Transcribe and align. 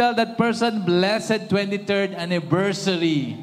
Tell 0.00 0.14
that 0.14 0.38
person, 0.38 0.80
blessed 0.80 1.52
23rd 1.52 2.16
anniversary. 2.16 3.36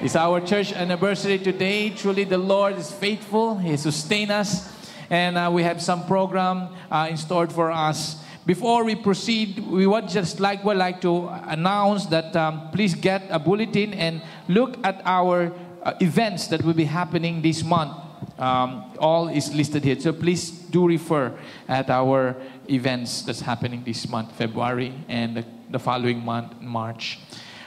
It's 0.00 0.14
our 0.14 0.40
church 0.40 0.72
anniversary 0.72 1.40
today. 1.40 1.90
Truly, 1.90 2.22
the 2.22 2.38
Lord 2.38 2.78
is 2.78 2.92
faithful. 2.92 3.58
He 3.58 3.76
sustained 3.76 4.30
us. 4.30 4.70
And 5.10 5.36
uh, 5.36 5.50
we 5.52 5.64
have 5.64 5.82
some 5.82 6.06
program 6.06 6.68
uh, 6.88 7.08
in 7.10 7.16
store 7.16 7.48
for 7.48 7.72
us. 7.72 8.22
Before 8.46 8.84
we 8.84 8.94
proceed, 8.94 9.58
we 9.58 9.88
would 9.88 10.06
just 10.06 10.38
like 10.38 10.62
would 10.62 10.76
like 10.76 11.00
to 11.00 11.26
announce 11.50 12.06
that 12.14 12.36
um, 12.36 12.70
please 12.70 12.94
get 12.94 13.26
a 13.28 13.40
bulletin 13.40 13.92
and 13.94 14.22
look 14.46 14.78
at 14.86 15.02
our 15.04 15.52
uh, 15.82 15.94
events 16.00 16.46
that 16.46 16.62
will 16.62 16.78
be 16.78 16.84
happening 16.84 17.42
this 17.42 17.64
month. 17.64 17.90
Um, 18.38 18.92
all 19.00 19.26
is 19.26 19.52
listed 19.52 19.82
here, 19.82 19.98
so 19.98 20.12
please 20.12 20.50
do 20.50 20.86
refer 20.86 21.36
at 21.68 21.90
our 21.90 22.36
events 22.68 23.22
that's 23.22 23.40
happening 23.40 23.82
this 23.84 24.08
month, 24.08 24.32
February, 24.32 24.94
and 25.08 25.36
the, 25.36 25.44
the 25.70 25.78
following 25.78 26.24
month, 26.24 26.60
March. 26.60 27.18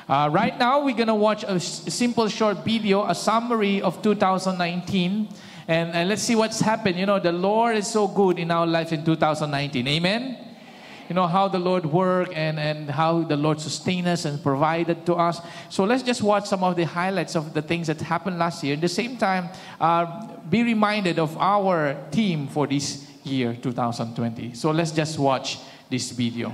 Uh, 0.07 0.29
right 0.31 0.57
now, 0.57 0.83
we're 0.83 0.95
gonna 0.95 1.15
watch 1.15 1.43
a, 1.43 1.51
s- 1.51 1.93
simple 1.93 2.27
short 2.29 2.63
video, 2.63 3.05
a 3.05 3.15
summary 3.15 3.81
of 3.81 4.01
2019, 4.01 5.27
and, 5.67 5.91
and 5.91 6.09
let's 6.09 6.21
see 6.21 6.35
what's 6.35 6.59
happened. 6.59 6.97
You 6.97 7.05
know, 7.05 7.19
the 7.19 7.31
Lord 7.31 7.75
is 7.75 7.87
so 7.87 8.07
good 8.07 8.39
in 8.39 8.51
our 8.51 8.65
life 8.65 8.93
in 8.93 9.03
2019. 9.03 9.87
Amen 9.87 10.37
you 11.09 11.15
know 11.15 11.27
how 11.27 11.47
the 11.47 11.59
lord 11.59 11.85
worked 11.85 12.33
and, 12.33 12.59
and 12.59 12.89
how 12.89 13.23
the 13.23 13.37
lord 13.37 13.59
sustained 13.59 14.07
us 14.07 14.25
and 14.25 14.41
provided 14.43 15.05
to 15.05 15.13
us 15.13 15.39
so 15.69 15.83
let's 15.83 16.03
just 16.03 16.21
watch 16.21 16.45
some 16.45 16.63
of 16.63 16.75
the 16.75 16.85
highlights 16.85 17.35
of 17.35 17.53
the 17.53 17.61
things 17.61 17.87
that 17.87 17.99
happened 18.01 18.37
last 18.37 18.63
year 18.63 18.73
at 18.73 18.81
the 18.81 18.89
same 18.89 19.17
time 19.17 19.49
uh, 19.79 20.27
be 20.49 20.63
reminded 20.63 21.19
of 21.19 21.37
our 21.37 21.95
team 22.11 22.47
for 22.47 22.67
this 22.67 23.06
year 23.27 23.55
2020 23.55 24.53
so 24.53 24.71
let's 24.71 24.91
just 24.91 25.19
watch 25.19 25.59
this 25.89 26.11
video 26.11 26.53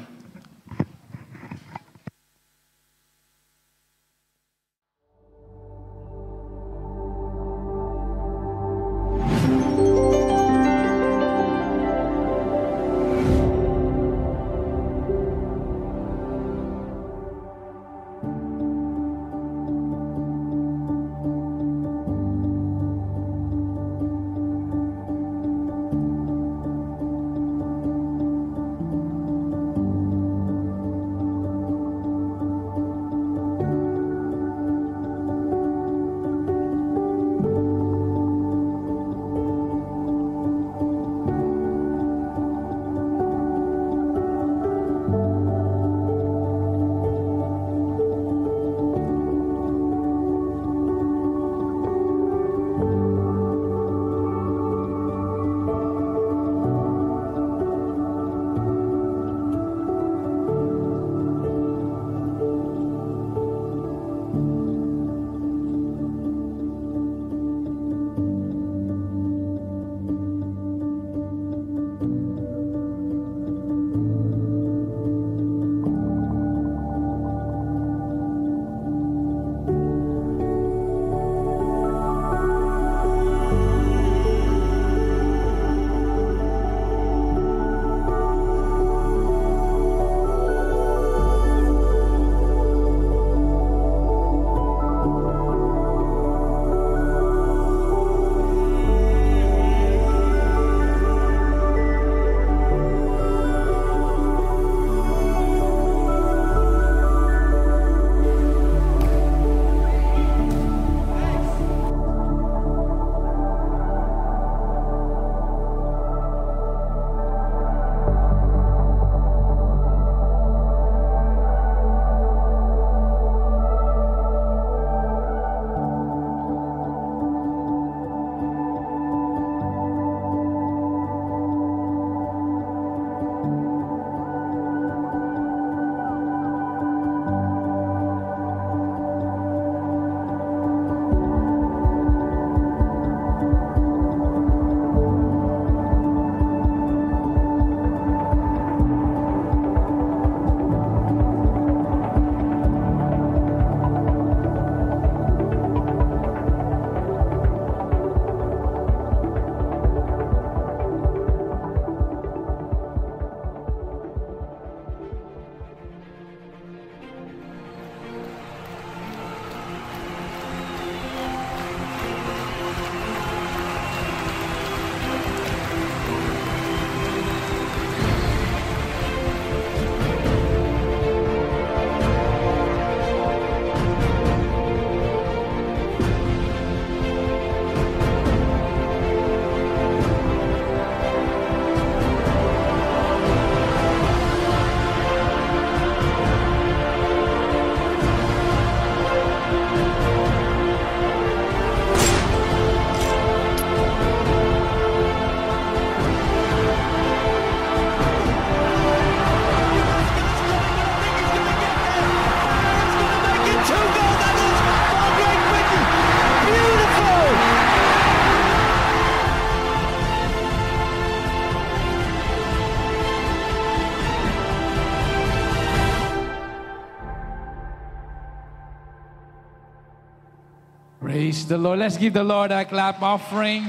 the 231.53 231.59
Lord. 231.59 231.77
Let's 231.77 231.97
give 231.97 232.13
the 232.13 232.23
Lord 232.23 232.49
a 232.49 232.65
clap 232.65 233.03
offering. 233.03 233.63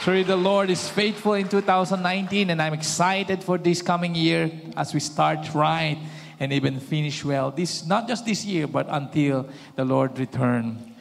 Truly, 0.00 0.24
the 0.24 0.34
Lord 0.34 0.70
is 0.70 0.88
faithful 0.88 1.34
in 1.34 1.48
2019, 1.48 2.50
and 2.50 2.60
I'm 2.60 2.74
excited 2.74 3.44
for 3.44 3.58
this 3.58 3.80
coming 3.80 4.16
year 4.16 4.50
as 4.76 4.92
we 4.92 4.98
start 4.98 5.54
right 5.54 5.96
and 6.40 6.52
even 6.52 6.80
finish 6.80 7.24
well. 7.24 7.52
This 7.52 7.86
not 7.86 8.08
just 8.08 8.26
this 8.26 8.44
year, 8.44 8.66
but 8.66 8.88
until 8.90 9.46
the 9.76 9.84
Lord 9.84 10.18
return. 10.18 10.96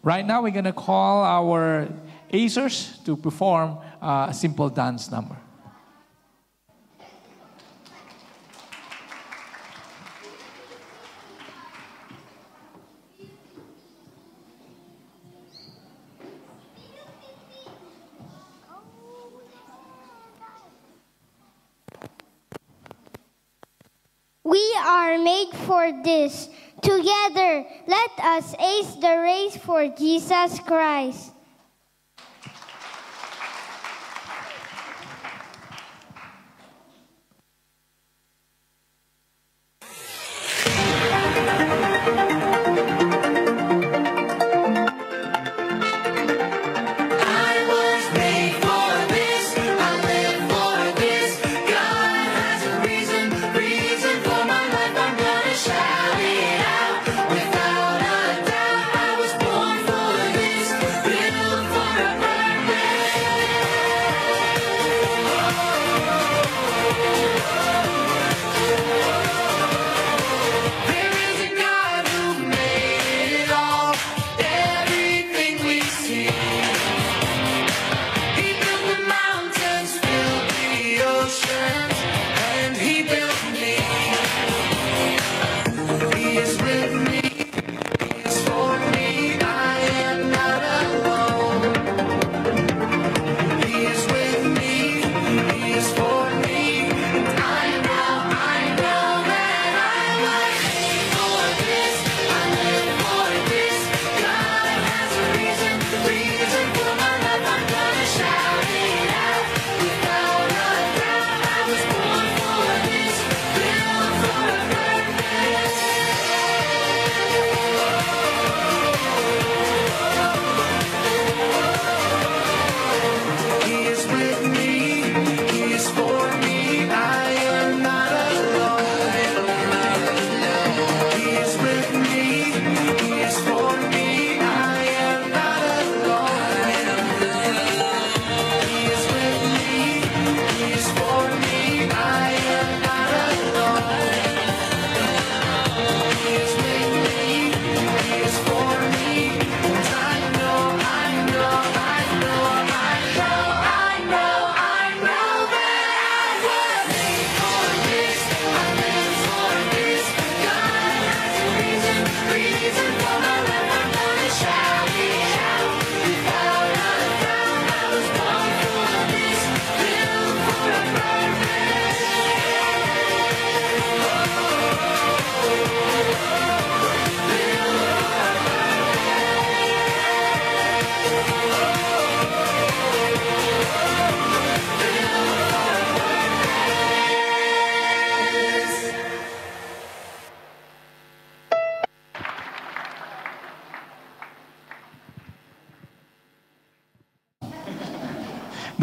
Right 0.00 0.24
now, 0.24 0.42
we're 0.42 0.62
to 0.62 0.72
call 0.72 1.24
our 1.24 1.88
acers 2.32 3.04
to 3.04 3.16
perform 3.16 3.78
a 4.00 4.30
simple 4.32 4.68
dance 4.68 5.10
number. 5.10 5.36
For 25.82 26.02
this. 26.02 26.48
Together, 26.80 27.64
let 27.86 28.10
us 28.18 28.54
ace 28.54 28.94
the 28.96 29.18
race 29.18 29.56
for 29.56 29.88
Jesus 29.88 30.58
Christ. 30.60 31.32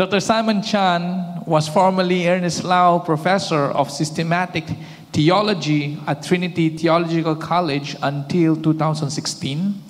Dr. 0.09 0.21
Simon 0.21 0.63
Chan 0.63 1.43
was 1.45 1.69
formerly 1.69 2.27
Ernest 2.27 2.63
Lau 2.63 2.97
Professor 2.97 3.65
of 3.65 3.91
Systematic 3.91 4.65
Theology 5.13 5.99
at 6.07 6.23
Trinity 6.23 6.69
Theological 6.69 7.35
College 7.35 7.95
until 8.01 8.55
2016, 8.55 9.83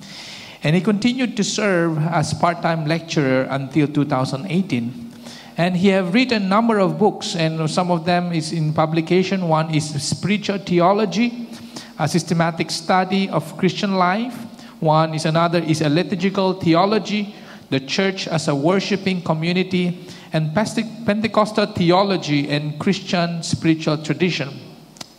and 0.62 0.76
he 0.76 0.82
continued 0.82 1.38
to 1.38 1.42
serve 1.42 1.96
as 1.96 2.34
part-time 2.34 2.84
lecturer 2.84 3.44
until 3.48 3.88
2018. 3.88 5.10
And 5.56 5.74
he 5.74 5.88
have 5.88 6.12
written 6.12 6.42
a 6.42 6.46
number 6.46 6.78
of 6.78 6.98
books, 6.98 7.34
and 7.34 7.70
some 7.70 7.90
of 7.90 8.04
them 8.04 8.30
is 8.30 8.52
in 8.52 8.74
publication. 8.74 9.48
One 9.48 9.74
is 9.74 9.88
Spiritual 10.04 10.58
Theology, 10.58 11.48
a 11.98 12.06
systematic 12.06 12.70
study 12.70 13.30
of 13.30 13.56
Christian 13.56 13.94
life. 13.94 14.36
One 14.80 15.14
is 15.14 15.24
another 15.24 15.60
is 15.60 15.80
a 15.80 15.88
liturgical 15.88 16.60
theology, 16.60 17.34
the 17.70 17.80
church 17.80 18.28
as 18.28 18.48
a 18.48 18.54
worshiping 18.54 19.22
community, 19.22 20.04
and 20.32 20.54
Pentecostal 20.54 21.66
theology 21.66 22.48
and 22.48 22.78
Christian 22.78 23.42
spiritual 23.42 23.98
tradition. 23.98 24.48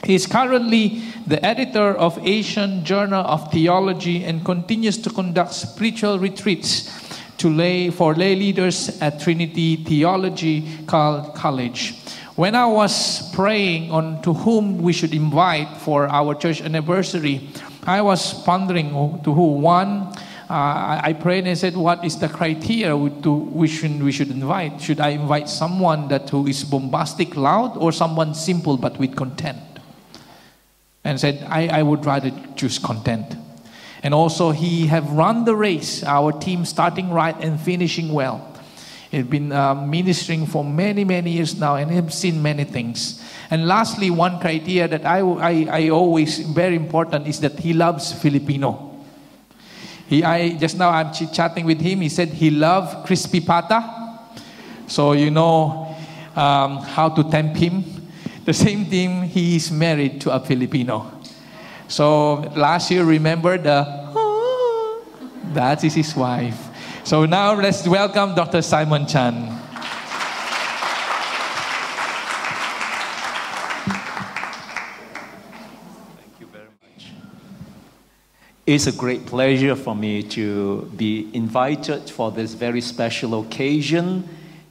He 0.03 0.15
is 0.15 0.25
currently 0.25 1.03
the 1.27 1.43
editor 1.45 1.93
of 1.93 2.17
Asian 2.25 2.83
Journal 2.83 3.23
of 3.23 3.51
Theology 3.51 4.23
and 4.23 4.43
continues 4.43 4.97
to 4.99 5.09
conduct 5.09 5.53
spiritual 5.53 6.17
retreats 6.17 6.89
to 7.37 7.49
lay 7.49 7.89
for 7.89 8.15
lay 8.15 8.35
leaders 8.35 9.01
at 9.01 9.19
Trinity 9.19 9.75
Theology 9.77 10.67
College. 10.87 11.95
When 12.35 12.55
I 12.55 12.65
was 12.65 13.29
praying 13.33 13.91
on 13.91 14.21
to 14.23 14.33
whom 14.33 14.81
we 14.81 14.93
should 14.93 15.13
invite 15.13 15.77
for 15.77 16.07
our 16.07 16.33
church 16.33 16.61
anniversary, 16.61 17.49
I 17.83 18.01
was 18.01 18.33
pondering 18.43 18.89
to 19.23 19.33
who 19.33 19.53
one 19.61 20.13
uh, 20.51 21.01
I 21.01 21.13
prayed 21.13 21.47
and 21.47 21.57
said, 21.57 21.77
what 21.77 22.03
is 22.03 22.19
the 22.19 22.27
criteria 22.27 22.91
to 23.21 23.31
we 23.31 23.67
should, 23.67 24.03
we 24.03 24.11
should 24.11 24.29
invite? 24.29 24.81
Should 24.81 24.99
I 24.99 25.09
invite 25.09 25.47
someone 25.47 26.09
that 26.09 26.29
who 26.29 26.45
is 26.45 26.65
bombastic, 26.65 27.37
loud, 27.37 27.77
or 27.77 27.93
someone 27.93 28.35
simple 28.35 28.75
but 28.75 28.99
with 28.99 29.15
content? 29.15 29.59
And 31.05 31.19
said, 31.19 31.47
I, 31.49 31.79
I 31.79 31.83
would 31.83 32.05
rather 32.05 32.31
choose 32.55 32.77
content. 32.77 33.35
And 34.03 34.13
also, 34.13 34.51
he 34.51 34.87
have 34.87 35.09
run 35.11 35.45
the 35.45 35.55
race, 35.55 36.03
our 36.03 36.33
team 36.33 36.65
starting 36.65 37.11
right 37.11 37.35
and 37.39 37.59
finishing 37.59 38.11
well. 38.11 38.45
He's 39.09 39.25
been 39.25 39.51
uh, 39.51 39.75
ministering 39.75 40.45
for 40.45 40.65
many, 40.65 41.05
many 41.05 41.31
years 41.31 41.57
now 41.57 41.75
and 41.75 41.89
have 41.91 42.13
seen 42.13 42.41
many 42.41 42.65
things. 42.65 43.23
And 43.49 43.67
lastly, 43.67 44.09
one 44.09 44.39
criteria 44.39 44.87
that 44.89 45.05
I, 45.05 45.19
I, 45.19 45.67
I 45.71 45.89
always, 45.89 46.39
very 46.39 46.75
important, 46.75 47.27
is 47.27 47.39
that 47.39 47.59
he 47.59 47.73
loves 47.73 48.11
Filipino. 48.11 48.90
He, 50.11 50.25
I, 50.25 50.49
just 50.59 50.77
now 50.77 50.89
I'm 50.89 51.13
chatting 51.13 51.65
with 51.65 51.79
him. 51.79 52.01
He 52.01 52.09
said 52.09 52.27
he 52.27 52.51
loved 52.51 53.05
crispy 53.07 53.39
pata 53.39 54.19
So 54.85 55.13
you 55.13 55.31
know 55.31 55.95
um, 56.35 56.79
how 56.79 57.07
to 57.07 57.23
tempt 57.23 57.55
him. 57.55 58.11
The 58.43 58.53
same 58.53 58.83
thing. 58.87 59.23
he 59.23 59.55
is 59.55 59.71
married 59.71 60.19
to 60.19 60.35
a 60.35 60.41
Filipino. 60.41 61.09
So 61.87 62.43
last 62.59 62.91
year, 62.91 63.05
remember 63.05 63.57
the 63.57 63.87
that 65.53 65.81
is 65.85 65.93
his 65.93 66.13
wife. 66.13 66.59
So 67.05 67.25
now 67.25 67.53
let's 67.53 67.87
welcome 67.87 68.35
Dr. 68.35 68.61
Simon 68.61 69.07
Chan. 69.07 69.60
It's 78.67 78.85
a 78.85 78.91
great 78.91 79.25
pleasure 79.25 79.75
for 79.75 79.95
me 79.95 80.21
to 80.21 80.83
be 80.95 81.27
invited 81.33 82.11
for 82.11 82.31
this 82.31 82.53
very 82.53 82.79
special 82.81 83.41
occasion, 83.41 84.29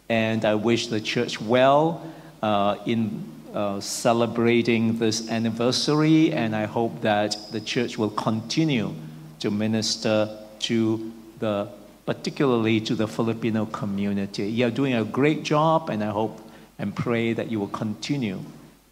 and 0.08 0.44
I 0.44 0.54
wish 0.54 0.86
the 0.86 1.00
church 1.00 1.40
well 1.40 2.00
uh, 2.40 2.76
in 2.86 3.24
uh, 3.52 3.80
celebrating 3.80 4.98
this 4.98 5.28
anniversary, 5.28 6.32
and 6.32 6.54
I 6.54 6.66
hope 6.66 7.00
that 7.00 7.36
the 7.50 7.60
church 7.60 7.98
will 7.98 8.10
continue 8.10 8.94
to 9.40 9.50
minister 9.50 10.38
to 10.60 11.12
the, 11.40 11.68
particularly 12.06 12.80
to 12.82 12.94
the 12.94 13.08
Filipino 13.08 13.66
community. 13.66 14.46
You're 14.46 14.70
doing 14.70 14.94
a 14.94 15.04
great 15.04 15.42
job, 15.42 15.90
and 15.90 16.04
I 16.04 16.10
hope 16.10 16.40
and 16.78 16.94
pray 16.94 17.32
that 17.32 17.50
you 17.50 17.58
will 17.58 17.66
continue 17.66 18.38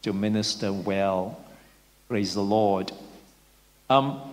to 0.03 0.13
minister 0.13 0.73
well. 0.73 1.39
Praise 2.09 2.35
the 2.35 2.43
Lord. 2.43 2.91
Um, 3.89 4.28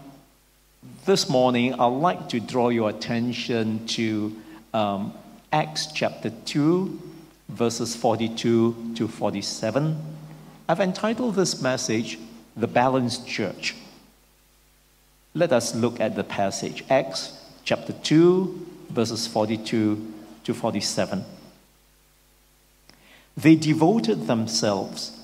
this 1.06 1.30
morning, 1.30 1.74
I'd 1.76 1.86
like 1.86 2.30
to 2.30 2.40
draw 2.40 2.70
your 2.70 2.90
attention 2.90 3.86
to 3.88 4.36
um, 4.74 5.14
Acts 5.52 5.88
chapter 5.94 6.32
2, 6.46 7.00
verses 7.50 7.96
42 7.96 8.94
to 8.96 9.08
47. 9.08 10.02
I've 10.68 10.80
entitled 10.80 11.36
this 11.36 11.62
message, 11.62 12.18
The 12.58 12.68
Balanced 12.68 13.28
Church. 13.28 13.76
Let 15.36 15.54
us 15.54 15.76
look 15.76 16.00
at 16.00 16.16
the 16.16 16.24
passage, 16.24 16.84
Acts 16.90 17.40
chapter 17.64 17.94
2, 17.94 18.68
verses 18.90 19.28
42 19.28 20.14
to 20.44 20.54
47. 20.54 21.24
They 23.38 23.56
devoted 23.56 24.28
themselves 24.28 25.20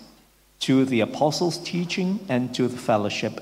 to 0.60 0.86
the 0.86 1.02
apostles' 1.02 1.58
teaching 1.58 2.20
and 2.30 2.54
to 2.54 2.68
the 2.68 2.78
fellowship 2.78 3.42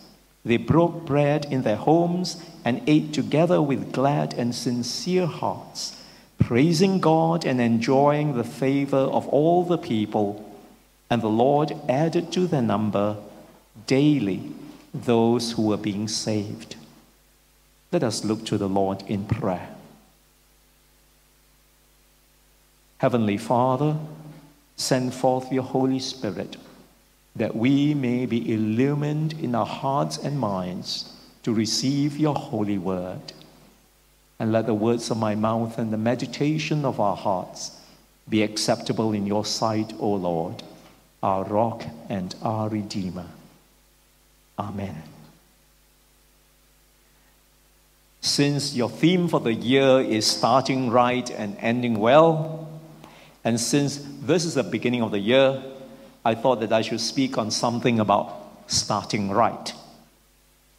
They 0.43 0.57
broke 0.57 1.05
bread 1.05 1.45
in 1.45 1.61
their 1.61 1.75
homes 1.75 2.43
and 2.65 2.81
ate 2.87 3.13
together 3.13 3.61
with 3.61 3.91
glad 3.91 4.33
and 4.33 4.55
sincere 4.55 5.27
hearts, 5.27 5.95
praising 6.39 6.99
God 6.99 7.45
and 7.45 7.61
enjoying 7.61 8.35
the 8.35 8.43
favor 8.43 8.97
of 8.97 9.27
all 9.27 9.63
the 9.63 9.77
people. 9.77 10.47
And 11.09 11.21
the 11.21 11.27
Lord 11.27 11.75
added 11.87 12.31
to 12.33 12.47
their 12.47 12.61
number 12.61 13.17
daily 13.85 14.51
those 14.93 15.53
who 15.53 15.63
were 15.63 15.77
being 15.77 16.07
saved. 16.07 16.75
Let 17.91 18.03
us 18.03 18.25
look 18.25 18.45
to 18.45 18.57
the 18.57 18.69
Lord 18.69 19.03
in 19.07 19.25
prayer. 19.25 19.75
Heavenly 22.97 23.37
Father, 23.37 23.97
send 24.75 25.13
forth 25.13 25.51
your 25.51 25.63
Holy 25.63 25.99
Spirit 25.99 26.55
that 27.35 27.55
we 27.55 27.93
may 27.93 28.25
be 28.25 28.53
illumined 28.53 29.33
in 29.33 29.55
our 29.55 29.65
hearts 29.65 30.17
and 30.17 30.39
minds 30.39 31.13
to 31.43 31.53
receive 31.53 32.17
your 32.17 32.35
holy 32.35 32.77
word. 32.77 33.33
And 34.39 34.51
let 34.51 34.65
the 34.65 34.73
words 34.73 35.11
of 35.11 35.17
my 35.17 35.35
mouth 35.35 35.77
and 35.77 35.93
the 35.93 35.97
meditation 35.97 36.83
of 36.83 36.99
our 36.99 37.15
hearts 37.15 37.79
be 38.27 38.41
acceptable 38.43 39.13
in 39.13 39.27
your 39.27 39.45
sight, 39.45 39.93
O 39.99 40.13
Lord, 40.13 40.63
our 41.21 41.43
rock 41.43 41.83
and 42.09 42.35
our 42.41 42.69
redeemer. 42.69 43.27
Amen. 44.57 45.03
Since 48.21 48.75
your 48.75 48.89
theme 48.89 49.27
for 49.27 49.39
the 49.39 49.53
year 49.53 49.99
is 49.99 50.27
starting 50.27 50.91
right 50.91 51.29
and 51.31 51.57
ending 51.59 51.99
well, 51.99 52.69
and 53.43 53.59
since 53.59 54.05
this 54.21 54.45
is 54.45 54.53
the 54.53 54.63
beginning 54.63 55.01
of 55.01 55.11
the 55.11 55.19
year, 55.19 55.63
I 56.23 56.35
thought 56.35 56.59
that 56.59 56.71
I 56.71 56.81
should 56.81 57.01
speak 57.01 57.37
on 57.37 57.51
something 57.51 57.99
about 57.99 58.35
starting 58.67 59.31
right. 59.31 59.73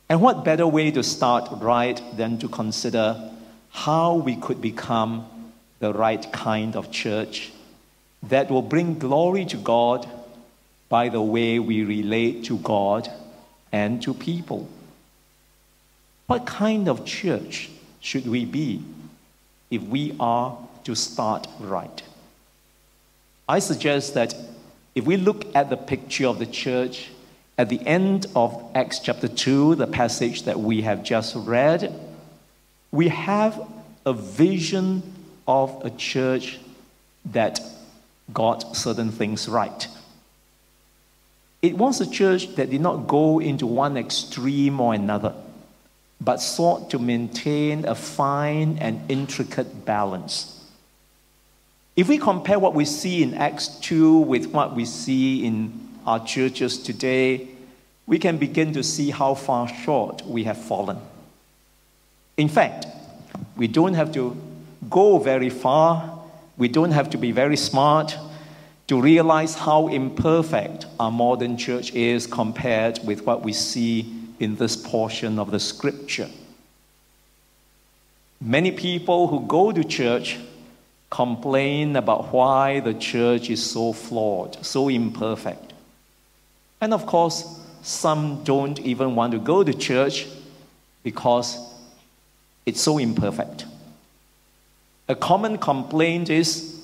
And 0.09 0.21
what 0.21 0.45
better 0.45 0.67
way 0.67 0.91
to 0.91 1.03
start 1.03 1.49
right 1.61 2.01
than 2.17 2.39
to 2.39 2.49
consider 2.49 3.31
how 3.71 4.15
we 4.15 4.37
could 4.37 4.61
become 4.61 5.27
the 5.79 5.93
right 5.93 6.33
kind 6.33 6.77
of 6.77 6.91
church 6.91 7.51
that 8.23 8.51
will 8.51 8.63
bring 8.63 8.99
glory 8.99 9.45
to 9.47 9.57
God 9.57 10.09
by 10.89 11.09
the 11.09 11.23
way 11.23 11.59
we 11.59 11.83
relate 11.83 12.45
to 12.45 12.59
God 12.59 13.11
and 13.73 14.03
to 14.03 14.15
people. 14.15 14.69
What 16.27 16.47
kind 16.47 16.89
of 16.89 17.05
church 17.05 17.71
should 18.01 18.27
we 18.27 18.45
be 18.45 18.83
if 19.71 19.83
we 19.83 20.15
are 20.21 20.57
to 20.85 20.95
start 20.95 21.47
right? 21.59 22.03
I 23.49 23.59
suggest 23.59 24.15
that 24.15 24.35
if 24.95 25.05
we 25.05 25.17
look 25.17 25.55
at 25.55 25.71
the 25.71 25.77
picture 25.77 26.27
of 26.27 26.39
the 26.39 26.47
church 26.47 27.11
at 27.59 27.69
the 27.69 27.81
end 27.87 28.27
of 28.35 28.63
Acts 28.75 28.99
chapter 28.99 29.29
2, 29.29 29.77
the 29.77 29.87
passage 29.87 30.45
that 30.45 30.59
we 30.59 30.83
have 30.83 31.03
just 31.03 31.35
read, 31.37 31.99
we 32.91 33.09
have 33.09 33.61
a 34.05 34.13
vision 34.13 35.03
of 35.47 35.85
a 35.85 35.91
church 35.91 36.59
that 37.27 37.61
got 38.33 38.77
certain 38.77 39.11
things 39.11 39.49
right. 39.49 39.89
It 41.63 41.77
was 41.77 42.01
a 42.01 42.11
church 42.11 42.55
that 42.57 42.71
did 42.71 42.81
not 42.81 43.07
go 43.07 43.39
into 43.39 43.67
one 43.67 43.97
extreme 43.97 44.81
or 44.81 44.95
another, 44.95 45.35
but 46.21 46.39
sought 46.39 46.91
to 46.91 46.99
maintain 46.99 47.87
a 47.87 47.95
fine 47.95 48.79
and 48.79 49.11
intricate 49.11 49.85
balance. 49.85 50.62
If 51.95 52.09
we 52.09 52.17
compare 52.17 52.59
what 52.59 52.75
we 52.75 52.87
see 52.87 53.23
in 53.23 53.35
Acts 53.35 53.69
2 53.69 54.19
with 54.21 54.47
what 54.47 54.75
we 54.75 54.87
see 54.87 55.45
in 55.45 55.89
our 56.07 56.25
churches 56.25 56.79
today, 56.79 57.49
we 58.07 58.19
can 58.19 58.39
begin 58.39 58.73
to 58.73 58.83
see 58.83 59.11
how 59.11 59.35
far 59.35 59.69
short 59.69 60.27
we 60.27 60.45
have 60.45 60.57
fallen. 60.57 60.99
In 62.39 62.49
fact, 62.49 62.87
we 63.57 63.69
don't 63.69 63.95
have 63.95 64.13
to 64.13 64.37
go 64.89 65.19
very 65.19 65.51
far, 65.51 66.19
we 66.57 66.69
don't 66.69 66.93
have 66.93 67.11
to 67.11 67.19
be 67.19 67.31
very 67.31 67.57
smart 67.57 68.17
to 68.87 69.01
realize 69.01 69.55
how 69.55 69.89
imperfect 69.89 70.87
our 70.99 71.11
modern 71.11 71.57
church 71.57 71.93
is 71.95 72.27
compared 72.27 72.99
with 73.05 73.25
what 73.27 73.43
we 73.43 73.53
see 73.53 74.13
in 74.41 74.57
this 74.57 74.77
portion 74.77 75.39
of 75.39 75.51
the 75.51 75.61
scripture. 75.61 76.29
Many 78.41 78.73
people 78.73 79.29
who 79.29 79.41
go 79.47 79.73
to 79.73 79.85
church 79.85 80.39
complain 81.13 81.95
about 81.97 82.33
why 82.33 82.81
the 82.81 82.95
church 82.95 83.51
is 83.51 83.63
so 83.63 83.93
flawed, 83.93 84.57
so 84.65 84.89
imperfect. 84.89 85.75
And 86.81 86.95
of 86.95 87.05
course, 87.05 87.61
some 87.83 88.43
don't 88.45 88.81
even 88.81 89.15
want 89.15 89.33
to 89.33 89.39
go 89.39 89.63
to 89.63 89.75
church 89.75 90.27
because 91.03 91.59
it's 92.65 92.81
so 92.81 92.97
imperfect. 92.97 93.67
A 95.07 95.15
common 95.15 95.59
complaint 95.59 96.31
is 96.31 96.81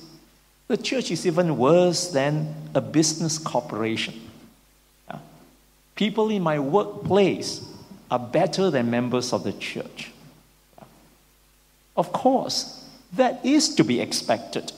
the 0.67 0.77
church 0.77 1.09
is 1.09 1.25
even 1.25 1.57
worse 1.57 2.11
than 2.11 2.53
a 2.75 2.81
business 2.81 3.39
corporation. 3.39 4.13
People 5.95 6.29
in 6.29 6.43
my 6.43 6.59
workplace 6.59 7.67
are 8.11 8.19
better 8.19 8.69
than 8.69 8.91
members 8.91 9.33
of 9.33 9.43
the 9.43 9.53
church. 9.53 10.11
Of 11.97 12.13
course, 12.13 12.78
that 13.13 13.43
is 13.45 13.75
to 13.75 13.83
be 13.83 13.99
expected. 13.99 14.71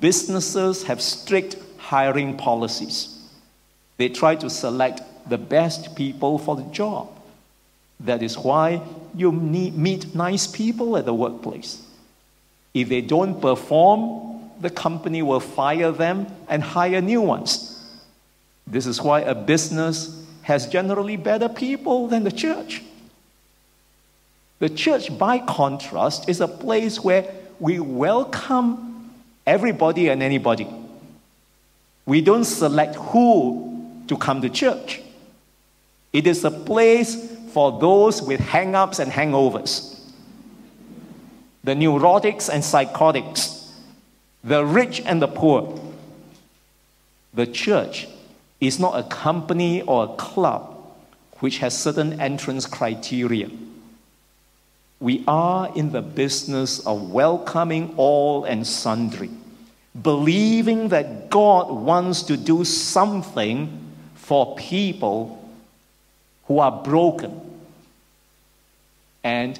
Businesses 0.00 0.84
have 0.84 1.00
strict 1.00 1.56
hiring 1.78 2.36
policies. 2.36 3.18
They 3.98 4.08
try 4.08 4.34
to 4.36 4.50
select 4.50 5.02
the 5.28 5.38
best 5.38 5.96
people 5.96 6.38
for 6.38 6.56
the 6.56 6.64
job. 6.64 7.08
That 8.00 8.22
is 8.22 8.36
why 8.36 8.82
you 9.14 9.32
need, 9.32 9.76
meet 9.76 10.14
nice 10.14 10.46
people 10.46 10.96
at 10.96 11.04
the 11.04 11.14
workplace. 11.14 11.82
If 12.74 12.88
they 12.88 13.00
don't 13.00 13.40
perform, 13.40 14.50
the 14.60 14.70
company 14.70 15.22
will 15.22 15.40
fire 15.40 15.92
them 15.92 16.26
and 16.48 16.62
hire 16.62 17.00
new 17.00 17.22
ones. 17.22 17.72
This 18.66 18.86
is 18.86 19.00
why 19.00 19.20
a 19.20 19.34
business 19.34 20.24
has 20.42 20.66
generally 20.66 21.16
better 21.16 21.48
people 21.48 22.08
than 22.08 22.24
the 22.24 22.32
church. 22.32 22.82
The 24.58 24.70
church, 24.70 25.16
by 25.18 25.38
contrast, 25.38 26.28
is 26.28 26.40
a 26.40 26.48
place 26.48 27.02
where 27.04 27.30
we 27.60 27.78
welcome 27.78 29.12
everybody 29.46 30.08
and 30.08 30.22
anybody. 30.22 30.66
We 32.06 32.22
don't 32.22 32.44
select 32.44 32.94
who 32.96 34.02
to 34.08 34.16
come 34.16 34.40
to 34.40 34.48
church. 34.48 35.02
It 36.12 36.26
is 36.26 36.44
a 36.44 36.50
place 36.50 37.30
for 37.52 37.78
those 37.78 38.22
with 38.22 38.40
hang 38.40 38.74
ups 38.74 38.98
and 38.98 39.10
hangovers, 39.10 40.00
the 41.64 41.72
neurotics 41.72 42.48
and 42.48 42.64
psychotics, 42.64 43.74
the 44.42 44.64
rich 44.64 45.02
and 45.04 45.20
the 45.20 45.28
poor. 45.28 45.78
The 47.34 47.46
church 47.46 48.08
is 48.60 48.78
not 48.78 48.98
a 48.98 49.02
company 49.02 49.82
or 49.82 50.04
a 50.04 50.16
club 50.16 50.76
which 51.40 51.58
has 51.58 51.78
certain 51.78 52.18
entrance 52.20 52.64
criteria. 52.66 53.50
We 54.98 55.24
are 55.26 55.70
in 55.74 55.92
the 55.92 56.02
business 56.02 56.78
of 56.86 57.10
welcoming 57.10 57.94
all 57.96 58.44
and 58.44 58.66
sundry, 58.66 59.30
believing 60.00 60.88
that 60.88 61.28
God 61.28 61.70
wants 61.70 62.22
to 62.24 62.36
do 62.36 62.64
something 62.64 63.94
for 64.14 64.56
people 64.56 65.52
who 66.46 66.60
are 66.60 66.82
broken. 66.82 67.40
And 69.22 69.58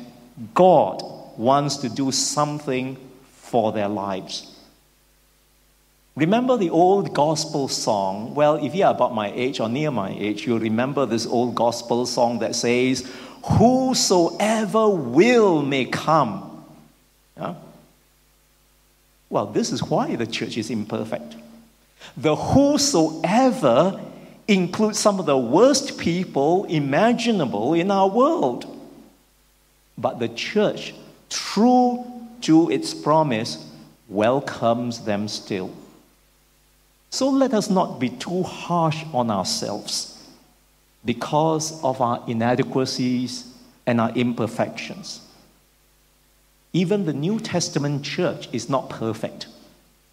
God 0.54 1.02
wants 1.36 1.78
to 1.78 1.88
do 1.88 2.12
something 2.12 2.96
for 3.32 3.72
their 3.72 3.88
lives. 3.88 4.52
Remember 6.14 6.56
the 6.56 6.70
old 6.70 7.12
gospel 7.12 7.68
song? 7.68 8.34
Well, 8.34 8.54
if 8.64 8.74
you 8.74 8.84
are 8.84 8.94
about 8.94 9.14
my 9.14 9.30
age 9.32 9.60
or 9.60 9.68
near 9.68 9.90
my 9.90 10.10
age, 10.10 10.46
you'll 10.46 10.60
remember 10.60 11.04
this 11.04 11.26
old 11.26 11.54
gospel 11.54 12.06
song 12.06 12.38
that 12.38 12.54
says, 12.54 13.10
Whosoever 13.46 14.88
will 14.88 15.62
may 15.62 15.84
come. 15.84 16.64
Well, 19.28 19.46
this 19.46 19.70
is 19.70 19.82
why 19.82 20.16
the 20.16 20.26
church 20.26 20.56
is 20.56 20.70
imperfect. 20.70 21.36
The 22.16 22.34
whosoever 22.34 24.00
includes 24.48 24.98
some 24.98 25.20
of 25.20 25.26
the 25.26 25.38
worst 25.38 25.98
people 25.98 26.64
imaginable 26.64 27.74
in 27.74 27.90
our 27.90 28.08
world. 28.08 28.64
But 29.98 30.18
the 30.18 30.28
church, 30.28 30.94
true 31.30 32.04
to 32.42 32.70
its 32.70 32.94
promise, 32.94 33.64
welcomes 34.08 35.04
them 35.04 35.28
still. 35.28 35.70
So 37.10 37.28
let 37.28 37.54
us 37.54 37.70
not 37.70 37.98
be 37.98 38.10
too 38.10 38.42
harsh 38.42 39.04
on 39.12 39.30
ourselves 39.30 40.15
because 41.06 41.82
of 41.82 42.00
our 42.02 42.22
inadequacies 42.26 43.50
and 43.86 44.00
our 44.00 44.10
imperfections. 44.10 45.20
Even 46.72 47.06
the 47.06 47.14
New 47.14 47.40
Testament 47.40 48.04
church 48.04 48.48
is 48.52 48.68
not 48.68 48.90
perfect. 48.90 49.46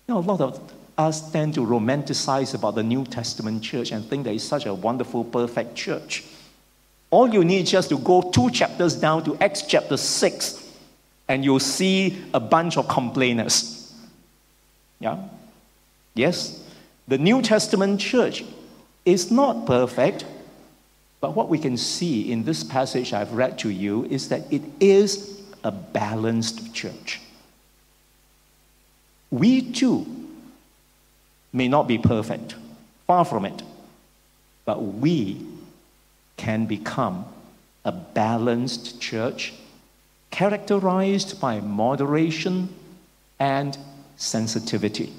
You 0.07 0.13
know, 0.13 0.19
a 0.19 0.21
lot 0.21 0.39
of 0.39 0.59
us 0.97 1.31
tend 1.31 1.55
to 1.55 1.61
romanticize 1.61 2.53
about 2.53 2.75
the 2.75 2.83
New 2.83 3.03
Testament 3.03 3.63
church 3.63 3.91
and 3.91 4.05
think 4.05 4.23
that 4.25 4.33
it's 4.33 4.43
such 4.43 4.65
a 4.65 4.73
wonderful, 4.73 5.23
perfect 5.23 5.75
church. 5.75 6.23
All 7.09 7.27
you 7.33 7.43
need 7.43 7.63
is 7.63 7.71
just 7.71 7.89
to 7.89 7.97
go 7.97 8.21
two 8.31 8.49
chapters 8.51 8.95
down 8.95 9.23
to 9.25 9.35
Acts 9.41 9.63
chapter 9.63 9.97
6, 9.97 10.71
and 11.27 11.43
you'll 11.43 11.59
see 11.59 12.23
a 12.33 12.39
bunch 12.39 12.77
of 12.77 12.87
complainers. 12.87 13.93
Yeah? 14.99 15.17
Yes, 16.15 16.63
the 17.07 17.17
New 17.17 17.41
Testament 17.41 17.99
church 17.99 18.45
is 19.05 19.31
not 19.31 19.65
perfect, 19.65 20.25
but 21.23 21.37
what 21.37 21.47
we 21.47 21.57
can 21.57 21.77
see 21.77 22.33
in 22.33 22.43
this 22.43 22.65
passage 22.65 23.13
I've 23.13 23.31
read 23.31 23.57
to 23.59 23.69
you 23.69 24.03
is 24.03 24.27
that 24.27 24.41
it 24.51 24.61
is 24.81 25.41
a 25.63 25.71
balanced 25.71 26.75
church. 26.75 27.21
We 29.31 29.71
too 29.71 30.05
may 31.53 31.69
not 31.69 31.87
be 31.87 31.97
perfect, 31.97 32.55
far 33.07 33.23
from 33.23 33.45
it, 33.45 33.63
but 34.65 34.83
we 34.83 35.47
can 36.35 36.65
become 36.65 37.23
a 37.85 37.93
balanced 37.93 38.99
church 38.99 39.53
characterized 40.29 41.39
by 41.39 41.61
moderation 41.61 42.67
and 43.39 43.77
sensitivity. 44.17 45.13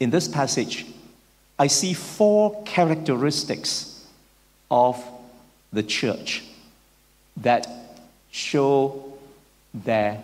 In 0.00 0.08
this 0.08 0.28
passage, 0.28 0.86
I 1.58 1.66
see 1.66 1.92
four 1.92 2.62
characteristics 2.62 3.96
of 4.70 5.02
the 5.72 5.82
church 5.82 6.44
that 7.36 7.66
show 8.30 9.18
their, 9.72 10.22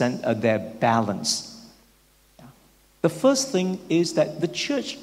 uh, 0.00 0.34
their 0.34 0.58
balance. 0.58 1.48
The 3.00 3.08
first 3.08 3.50
thing 3.50 3.80
is 3.88 4.14
that 4.14 4.40
the 4.40 4.48
church 4.48 4.98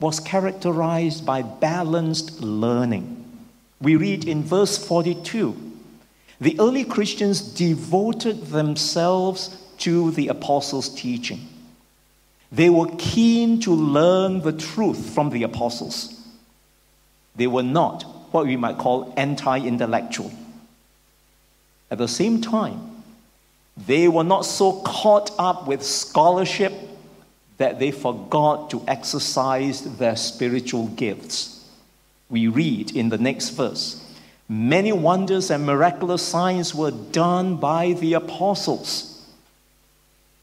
was 0.00 0.20
characterized 0.20 1.24
by 1.24 1.42
balanced 1.42 2.40
learning. 2.40 3.24
We 3.80 3.96
read 3.96 4.26
in 4.26 4.42
verse 4.42 4.76
42 4.78 5.68
the 6.40 6.58
early 6.60 6.84
Christians 6.84 7.40
devoted 7.40 8.46
themselves 8.46 9.56
to 9.78 10.12
the 10.12 10.28
apostles' 10.28 10.88
teaching. 10.88 11.48
They 12.52 12.70
were 12.70 12.90
keen 12.96 13.60
to 13.62 13.72
learn 13.72 14.40
the 14.40 14.52
truth 14.52 15.14
from 15.14 15.30
the 15.30 15.42
apostles. 15.42 16.14
They 17.34 17.48
were 17.48 17.62
not 17.62 18.04
what 18.30 18.46
we 18.46 18.56
might 18.56 18.78
call 18.78 19.12
anti 19.16 19.58
intellectual. 19.58 20.32
At 21.90 21.98
the 21.98 22.08
same 22.08 22.40
time, 22.40 23.02
they 23.86 24.08
were 24.08 24.24
not 24.24 24.44
so 24.44 24.80
caught 24.82 25.30
up 25.38 25.66
with 25.66 25.82
scholarship 25.82 26.72
that 27.58 27.78
they 27.78 27.90
forgot 27.90 28.70
to 28.70 28.82
exercise 28.86 29.82
their 29.98 30.16
spiritual 30.16 30.88
gifts. 30.88 31.68
We 32.28 32.48
read 32.48 32.94
in 32.94 33.08
the 33.08 33.18
next 33.18 33.50
verse 33.50 34.04
many 34.48 34.92
wonders 34.92 35.50
and 35.50 35.66
miraculous 35.66 36.22
signs 36.22 36.74
were 36.74 36.90
done 36.90 37.56
by 37.56 37.92
the 37.92 38.14
apostles. 38.14 39.26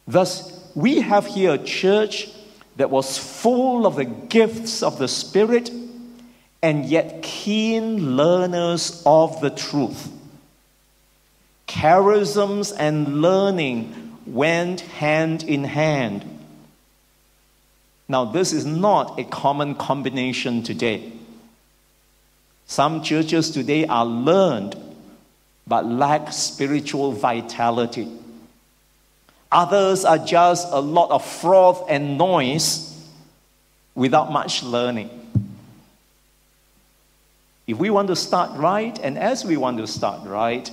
Thus, 0.08 0.72
we 0.76 1.02
have 1.02 1.26
here 1.26 1.54
a 1.54 1.58
church 1.58 2.30
that 2.76 2.92
was 2.92 3.18
full 3.18 3.88
of 3.88 3.96
the 3.96 4.06
gifts 4.06 4.84
of 4.84 5.00
the 5.00 5.08
Spirit 5.08 5.72
and 6.62 6.86
yet 6.86 7.22
keen 7.22 8.16
learners 8.16 9.02
of 9.06 9.42
the 9.42 9.50
truth. 9.50 10.12
Charisms 11.68 12.74
and 12.78 13.22
learning 13.22 14.18
went 14.26 14.82
hand 14.82 15.44
in 15.44 15.64
hand. 15.64 16.26
Now, 18.08 18.26
this 18.26 18.54
is 18.54 18.66
not 18.66 19.20
a 19.20 19.24
common 19.24 19.76
combination 19.76 20.64
today. 20.64 21.12
Some 22.68 23.04
churches 23.04 23.52
today 23.52 23.86
are 23.86 24.06
learned 24.06 24.76
but 25.68 25.86
lack 25.86 26.32
spiritual 26.32 27.12
vitality. 27.12 28.08
Others 29.52 30.06
are 30.06 30.18
just 30.18 30.68
a 30.72 30.80
lot 30.80 31.12
of 31.12 31.26
froth 31.26 31.86
and 31.90 32.18
noise 32.18 32.92
without 33.96 34.32
much 34.32 34.64
learning. 34.64 35.10
If 37.68 37.78
we 37.78 37.90
want 37.90 38.08
to 38.10 38.16
start 38.16 38.52
right, 38.58 38.98
and 39.02 39.18
as 39.18 39.44
we 39.44 39.58
want 39.58 39.78
to 39.78 39.88
start 39.88 40.28
right, 40.28 40.70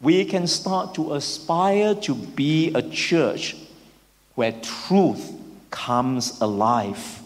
we 0.00 0.24
can 0.24 0.46
start 0.46 0.94
to 0.94 1.14
aspire 1.14 1.94
to 1.94 2.14
be 2.14 2.72
a 2.74 2.82
church 2.82 3.56
where 4.34 4.52
truth 4.62 5.32
comes 5.70 6.40
alive, 6.40 7.22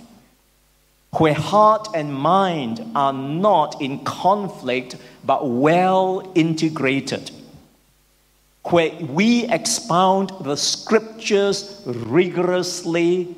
where 1.13 1.35
heart 1.35 1.89
and 1.95 2.15
mind 2.15 2.85
are 2.95 3.13
not 3.13 3.81
in 3.81 4.05
conflict 4.05 4.97
but 5.25 5.49
well 5.49 6.31
integrated 6.35 7.31
where 8.65 8.91
we 8.97 9.45
expound 9.49 10.33
the 10.41 10.57
scriptures 10.57 11.83
rigorously 11.87 13.35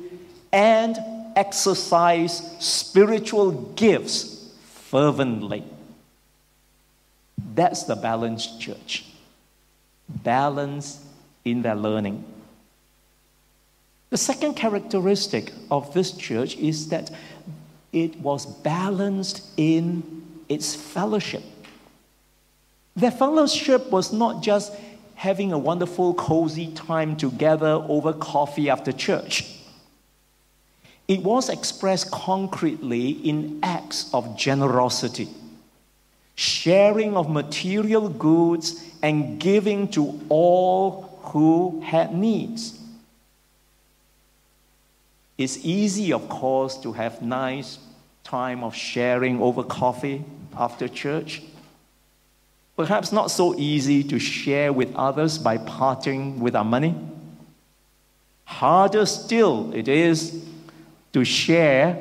and 0.51 0.97
exercise 1.35 2.55
spiritual 2.59 3.51
gifts 3.75 4.32
fervently. 4.93 5.63
That's 7.55 7.85
the 7.85 7.95
balanced 7.95 8.61
church. 8.61 9.05
Balance 10.07 11.03
in 11.43 11.63
their 11.63 11.73
learning. 11.73 12.23
The 14.11 14.17
second 14.17 14.53
characteristic 14.53 15.51
of 15.71 15.91
this 15.95 16.11
church 16.11 16.55
is 16.57 16.89
that 16.89 17.09
it 17.91 18.17
was 18.17 18.45
balanced 18.45 19.41
in 19.57 20.27
its 20.47 20.75
fellowship. 20.75 21.41
Their 22.95 23.09
fellowship 23.09 23.89
was 23.89 24.13
not 24.13 24.43
just 24.43 24.71
having 25.15 25.51
a 25.51 25.57
wonderful, 25.57 26.13
cozy 26.13 26.71
time 26.73 27.15
together 27.15 27.83
over 27.89 28.13
coffee 28.13 28.69
after 28.69 28.91
church. 28.91 29.62
It 31.07 31.21
was 31.21 31.49
expressed 31.49 32.11
concretely 32.11 33.09
in 33.09 33.59
acts 33.61 34.13
of 34.13 34.37
generosity, 34.37 35.27
sharing 36.35 37.17
of 37.17 37.29
material 37.29 38.07
goods, 38.09 38.83
and 39.01 39.39
giving 39.39 39.89
to 39.89 40.19
all 40.29 41.19
who 41.23 41.81
had 41.81 42.15
needs. 42.15 42.79
It's 45.37 45.57
easy, 45.65 46.13
of 46.13 46.29
course, 46.29 46.77
to 46.77 46.93
have 46.93 47.21
nice 47.21 47.79
time 48.23 48.63
of 48.63 48.73
sharing 48.73 49.41
over 49.41 49.63
coffee 49.63 50.23
after 50.57 50.87
church. 50.87 51.41
Perhaps 52.77 53.11
not 53.11 53.29
so 53.29 53.53
easy 53.55 54.03
to 54.05 54.19
share 54.19 54.71
with 54.71 54.95
others 54.95 55.37
by 55.37 55.57
parting 55.57 56.39
with 56.39 56.55
our 56.55 56.63
money. 56.63 56.95
Harder 58.45 59.05
still 59.05 59.73
it 59.73 59.87
is 59.87 60.43
to 61.13 61.23
share 61.23 61.95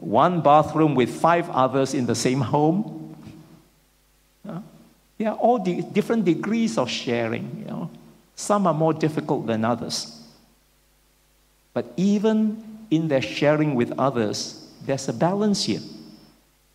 one 0.00 0.40
bathroom 0.40 0.94
with 0.94 1.10
five 1.10 1.48
others 1.50 1.94
in 1.94 2.06
the 2.06 2.14
same 2.14 2.40
home. 2.40 3.16
Yeah, 4.44 4.60
there 5.18 5.30
are 5.30 5.36
all 5.36 5.58
the 5.58 5.82
different 5.82 6.24
degrees 6.24 6.76
of 6.76 6.90
sharing. 6.90 7.60
You 7.60 7.64
know. 7.66 7.90
Some 8.36 8.66
are 8.66 8.74
more 8.74 8.92
difficult 8.92 9.46
than 9.46 9.64
others. 9.64 10.20
But 11.72 11.92
even 11.96 12.86
in 12.90 13.08
their 13.08 13.22
sharing 13.22 13.74
with 13.74 13.92
others, 13.98 14.68
there's 14.84 15.08
a 15.08 15.12
balance 15.12 15.64
here. 15.64 15.80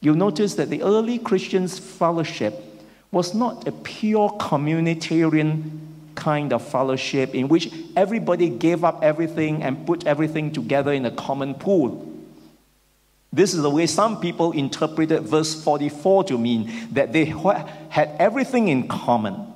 You'll 0.02 0.16
notice 0.16 0.56
that 0.56 0.70
the 0.70 0.82
early 0.82 1.20
Christians' 1.20 1.78
fellowship 1.78 2.64
was 3.12 3.34
not 3.34 3.68
a 3.68 3.72
pure 3.72 4.30
communitarian 4.40 5.80
kind 6.20 6.52
of 6.52 6.62
fellowship 6.62 7.34
in 7.34 7.48
which 7.48 7.72
everybody 7.96 8.50
gave 8.50 8.84
up 8.84 9.02
everything 9.02 9.64
and 9.64 9.88
put 9.88 10.06
everything 10.06 10.52
together 10.52 10.92
in 10.92 11.06
a 11.06 11.12
common 11.12 11.54
pool. 11.54 12.06
This 13.32 13.54
is 13.54 13.62
the 13.62 13.70
way 13.70 13.88
some 13.88 14.20
people 14.20 14.52
interpreted 14.52 15.24
verse 15.24 15.64
44 15.64 16.26
to 16.26 16.38
mean 16.38 16.72
that 16.92 17.14
they 17.14 17.26
had 17.26 18.16
everything 18.20 18.68
in 18.68 18.88
common. 18.88 19.48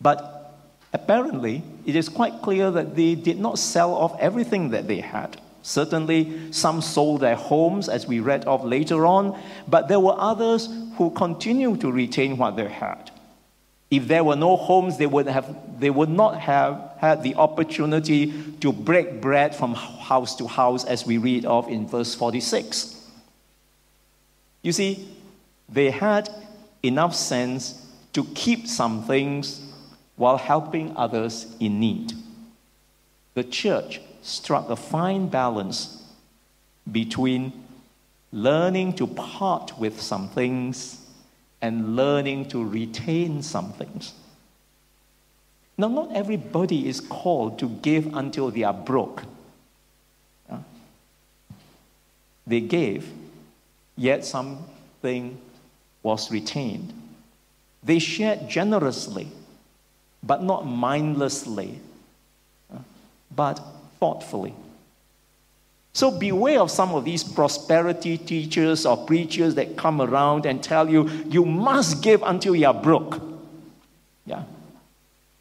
But 0.00 0.54
apparently, 0.92 1.62
it 1.86 1.96
is 1.96 2.08
quite 2.08 2.42
clear 2.42 2.70
that 2.70 2.94
they 2.94 3.14
did 3.14 3.40
not 3.40 3.58
sell 3.58 3.94
off 3.94 4.16
everything 4.20 4.70
that 4.70 4.86
they 4.86 5.00
had. 5.00 5.40
Certainly, 5.62 6.52
some 6.52 6.82
sold 6.82 7.22
their 7.22 7.36
homes, 7.36 7.88
as 7.88 8.06
we 8.06 8.20
read 8.20 8.44
of 8.44 8.64
later 8.64 9.06
on, 9.06 9.40
but 9.66 9.88
there 9.88 9.98
were 9.98 10.14
others 10.18 10.68
who 10.98 11.10
continued 11.12 11.80
to 11.80 11.90
retain 11.90 12.36
what 12.36 12.56
they 12.56 12.68
had. 12.68 13.10
If 13.94 14.08
there 14.08 14.24
were 14.24 14.34
no 14.34 14.56
homes, 14.56 14.98
they 14.98 15.06
would, 15.06 15.28
have, 15.28 15.78
they 15.78 15.88
would 15.88 16.08
not 16.08 16.40
have 16.40 16.90
had 16.98 17.22
the 17.22 17.36
opportunity 17.36 18.32
to 18.58 18.72
break 18.72 19.20
bread 19.20 19.54
from 19.54 19.74
house 19.74 20.34
to 20.36 20.48
house, 20.48 20.84
as 20.84 21.06
we 21.06 21.16
read 21.16 21.44
of 21.44 21.68
in 21.68 21.86
verse 21.86 22.12
46. 22.12 23.08
You 24.62 24.72
see, 24.72 25.08
they 25.68 25.90
had 25.90 26.28
enough 26.82 27.14
sense 27.14 27.86
to 28.14 28.24
keep 28.34 28.66
some 28.66 29.04
things 29.04 29.60
while 30.16 30.38
helping 30.38 30.96
others 30.96 31.46
in 31.60 31.78
need. 31.78 32.14
The 33.34 33.44
church 33.44 34.00
struck 34.22 34.70
a 34.70 34.76
fine 34.76 35.28
balance 35.28 36.02
between 36.90 37.52
learning 38.32 38.94
to 38.94 39.06
part 39.06 39.78
with 39.78 40.00
some 40.00 40.28
things 40.30 41.03
and 41.64 41.96
learning 41.96 42.46
to 42.46 42.62
retain 42.62 43.42
some 43.42 43.72
things. 43.72 44.12
Now, 45.78 45.88
not 45.88 46.12
everybody 46.12 46.86
is 46.86 47.00
called 47.00 47.58
to 47.60 47.70
give 47.70 48.14
until 48.14 48.50
they 48.50 48.64
are 48.64 48.74
broke. 48.74 49.22
They 52.46 52.60
gave, 52.60 53.10
yet 53.96 54.26
something 54.26 55.38
was 56.02 56.30
retained. 56.30 56.92
They 57.82 57.98
shared 57.98 58.50
generously, 58.50 59.28
but 60.22 60.42
not 60.42 60.66
mindlessly, 60.66 61.80
but 63.34 63.58
thoughtfully. 63.98 64.52
So 65.94 66.10
beware 66.10 66.60
of 66.60 66.72
some 66.72 66.92
of 66.92 67.04
these 67.04 67.22
prosperity 67.22 68.18
teachers 68.18 68.84
or 68.84 68.96
preachers 68.96 69.54
that 69.54 69.76
come 69.76 70.02
around 70.02 70.44
and 70.44 70.60
tell 70.60 70.90
you, 70.90 71.08
you 71.28 71.44
must 71.44 72.02
give 72.02 72.20
until 72.24 72.56
you 72.56 72.66
are 72.66 72.74
broke. 72.74 73.22
Yeah. 74.26 74.42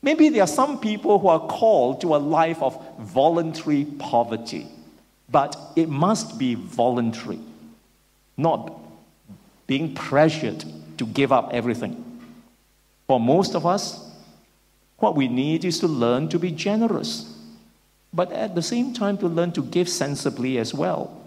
Maybe 0.04 0.30
there 0.30 0.44
are 0.44 0.48
some 0.48 0.80
people 0.80 1.18
who 1.18 1.28
are 1.28 1.40
called 1.40 2.02
to 2.02 2.16
a 2.16 2.18
life 2.18 2.62
of 2.62 2.80
voluntary 3.00 3.86
poverty, 3.98 4.68
but 5.28 5.58
it 5.76 5.90
must 5.90 6.38
be 6.38 6.54
voluntary, 6.54 7.40
not 8.38 8.80
being 9.66 9.96
pressured 9.96 10.64
to 11.00 11.06
give 11.08 11.32
up 11.32 11.50
everything. 11.52 12.22
For 13.08 13.20
most 13.20 13.56
of 13.56 13.66
us, 13.66 14.08
what 14.98 15.16
we 15.16 15.28
need 15.28 15.66
is 15.66 15.80
to 15.80 15.88
learn 15.88 16.30
to 16.30 16.38
be 16.38 16.52
generous 16.52 17.33
but 18.14 18.32
at 18.32 18.56
the 18.56 18.62
same 18.62 18.94
time 18.94 19.18
to 19.18 19.28
learn 19.28 19.52
to 19.54 19.64
give 19.64 19.90
sensibly 19.90 20.58
as 20.58 20.74
well. 20.74 21.20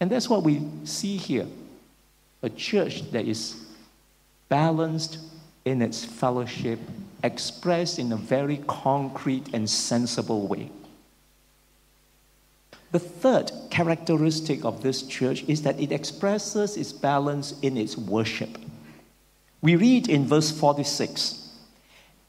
And 0.00 0.10
that's 0.10 0.28
what 0.28 0.42
we 0.42 0.60
see 0.84 1.16
here 1.16 1.46
a 2.42 2.50
church 2.50 3.10
that 3.12 3.26
is 3.26 3.56
balanced 4.50 5.18
in 5.64 5.80
its 5.80 6.04
fellowship, 6.04 6.78
expressed 7.22 7.98
in 7.98 8.12
a 8.12 8.16
very 8.16 8.58
concrete 8.66 9.54
and 9.54 9.68
sensible 9.70 10.46
way. 10.46 10.70
The 12.92 12.98
third 12.98 13.50
characteristic 13.70 14.64
of 14.64 14.82
this 14.82 15.02
church 15.02 15.42
is 15.48 15.62
that 15.62 15.80
it 15.80 15.90
expresses 15.90 16.76
its 16.76 16.92
balance 16.92 17.58
in 17.62 17.78
its 17.78 17.96
worship. 17.96 18.58
We 19.62 19.76
read 19.76 20.08
in 20.08 20.26
verse 20.26 20.50
46 20.50 21.43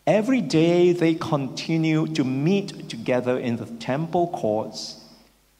Every 0.08 0.41
day 0.41 0.91
they 0.91 1.15
continued 1.15 2.15
to 2.15 2.24
meet 2.24 2.89
together 2.89 3.39
in 3.39 3.58
the 3.58 3.65
temple 3.65 4.28
courts 4.28 5.04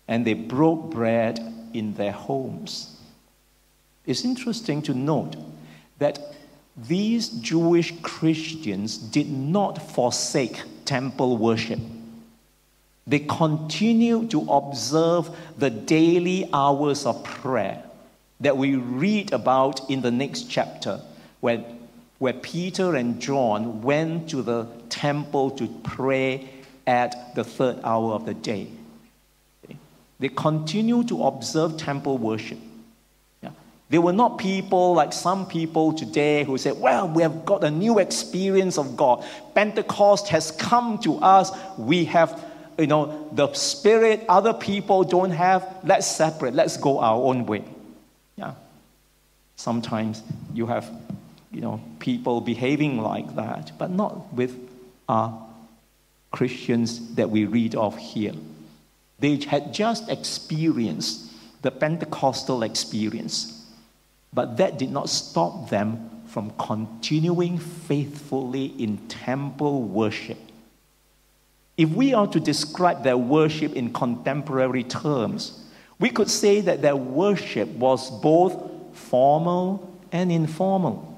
and 0.08 0.26
they 0.26 0.36
broke 0.36 0.92
bread 0.92 1.40
in 1.74 1.96
their 1.96 2.12
homes. 2.12 2.96
It's 4.06 4.24
interesting 4.24 4.84
to 4.84 4.94
note 4.94 5.36
that 5.98 6.20
these 6.78 7.30
Jewish 7.30 7.94
Christians 8.02 8.98
did 8.98 9.32
not 9.32 9.82
forsake 9.82 10.62
temple 10.84 11.38
worship. 11.38 11.80
They 13.08 13.20
continued 13.20 14.30
to 14.32 14.42
observe 14.42 15.30
the 15.58 15.72
daily 15.72 16.50
hours 16.54 17.06
of 17.06 17.24
prayer 17.24 17.84
that 18.42 18.58
we 18.58 18.76
read 18.76 19.34
about 19.34 19.90
in 19.90 20.02
the 20.02 20.12
next 20.12 20.50
chapter 20.50 21.02
when 21.40 21.75
where 22.20 22.34
Peter 22.34 22.96
and 22.96 23.20
John 23.20 23.82
went 23.82 24.30
to 24.30 24.42
the 24.42 24.68
temple 24.90 25.52
to 25.52 25.68
pray 25.84 26.50
at 26.88 27.36
the 27.36 27.44
third 27.44 27.80
hour 27.84 28.14
of 28.14 28.26
the 28.26 28.34
day. 28.34 28.68
They 30.20 30.30
continue 30.30 31.04
to 31.06 31.24
observe 31.24 31.78
temple 31.78 32.18
worship. 32.18 32.58
Yeah. 33.44 33.50
They 33.90 33.98
were 33.98 34.14
not 34.14 34.38
people 34.38 34.94
like 34.94 35.12
some 35.12 35.46
people 35.46 35.92
today 35.92 36.46
who 36.46 36.58
say, 36.58 36.72
Well, 36.72 37.10
we 37.10 37.22
have 37.22 37.44
got 37.44 37.64
a 37.64 37.72
new 37.72 38.00
experience 38.00 38.78
of 38.78 38.96
God. 38.96 39.26
Pentecost 39.54 40.30
has 40.30 40.52
come 40.52 41.00
to 41.00 41.18
us. 41.18 41.52
We 41.78 42.06
have, 42.06 42.44
you 42.78 42.88
know, 42.88 43.30
the 43.34 43.54
Spirit 43.54 44.24
other 44.30 44.54
people 44.54 45.04
don't 45.04 45.32
have. 45.32 45.68
Let's 45.84 46.08
separate. 46.08 46.54
Let's 46.54 46.78
go 46.78 47.00
our 47.00 47.22
own 47.22 47.46
way. 47.46 47.66
Yeah. 48.38 48.54
Sometimes 49.58 50.24
you 50.54 50.66
have 50.68 50.90
you 51.56 51.62
know, 51.62 51.80
people 52.00 52.42
behaving 52.42 53.00
like 53.00 53.38
that, 53.38 53.72
but 53.78 53.90
not 53.90 54.34
with 54.34 54.60
our 55.08 55.42
Christians 56.32 57.16
that 57.16 57.30
we 57.30 57.46
read 57.46 57.76
of 57.76 57.98
here. 57.98 58.34
They 59.20 59.38
had 59.38 59.74
just 59.74 60.10
experienced 60.10 61.32
the 61.62 61.72
Pentecostal 61.72 62.64
experience, 62.64 63.66
but 64.34 64.58
that 64.58 64.78
did 64.78 64.92
not 64.92 65.08
stop 65.08 65.70
them 65.70 66.10
from 66.28 66.52
continuing 66.60 67.58
faithfully 67.58 68.66
in 68.78 68.98
temple 69.08 69.84
worship. 69.84 70.38
If 71.78 71.90
we 71.92 72.14
are 72.14 72.28
to 72.28 72.40
describe 72.42 73.04
their 73.04 73.18
worship 73.18 73.74
in 73.74 73.94
contemporary 73.94 74.84
terms, 74.84 75.64
we 76.00 76.10
could 76.10 76.30
say 76.30 76.60
that 76.60 76.82
their 76.82 76.98
worship 76.98 77.70
was 77.70 78.12
both 78.12 78.62
formal 78.92 79.98
and 80.12 80.34
informal 80.34 81.15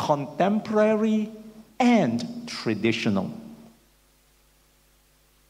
contemporary 0.00 1.30
and 1.78 2.48
traditional, 2.48 3.30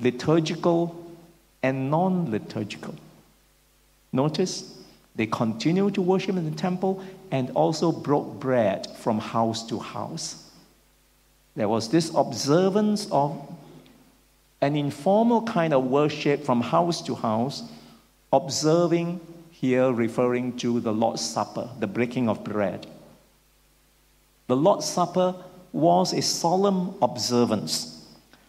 liturgical 0.00 1.14
and 1.62 1.88
non 1.88 2.32
liturgical. 2.32 2.96
Notice 4.12 4.76
they 5.14 5.26
continued 5.26 5.94
to 5.94 6.02
worship 6.02 6.36
in 6.36 6.50
the 6.50 6.56
temple 6.56 7.02
and 7.30 7.50
also 7.50 7.92
broke 7.92 8.40
bread 8.40 8.88
from 8.96 9.20
house 9.20 9.64
to 9.68 9.78
house. 9.78 10.50
There 11.54 11.68
was 11.68 11.88
this 11.88 12.12
observance 12.14 13.06
of 13.12 13.40
an 14.60 14.74
informal 14.74 15.42
kind 15.42 15.72
of 15.72 15.84
worship 15.84 16.44
from 16.44 16.60
house 16.60 17.00
to 17.02 17.14
house, 17.14 17.62
observing 18.32 19.20
here 19.52 19.92
referring 19.92 20.56
to 20.56 20.80
the 20.80 20.92
Lord's 20.92 21.22
Supper, 21.22 21.68
the 21.78 21.86
breaking 21.86 22.28
of 22.28 22.42
bread. 22.42 22.86
The 24.50 24.56
Lord's 24.56 24.86
Supper 24.86 25.36
was 25.70 26.12
a 26.12 26.20
solemn 26.20 26.96
observance. 27.00 28.04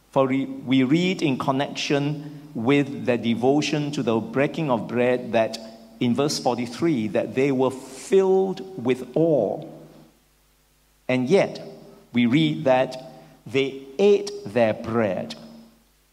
For 0.09 0.25
we 0.25 0.81
read 0.81 1.21
in 1.21 1.37
connection 1.37 2.49
with 2.55 3.05
the 3.05 3.19
devotion 3.19 3.91
to 3.91 4.01
the 4.01 4.17
breaking 4.17 4.71
of 4.71 4.87
bread 4.87 5.33
that 5.33 5.59
in 5.99 6.15
verse 6.15 6.39
43 6.39 7.09
that 7.09 7.35
they 7.35 7.51
were 7.51 7.69
filled 7.69 8.83
with 8.83 9.15
awe. 9.15 9.63
And 11.07 11.29
yet, 11.29 11.61
we 12.13 12.25
read 12.25 12.63
that 12.63 12.97
they 13.45 13.83
ate 13.99 14.31
their 14.43 14.73
bread 14.73 15.35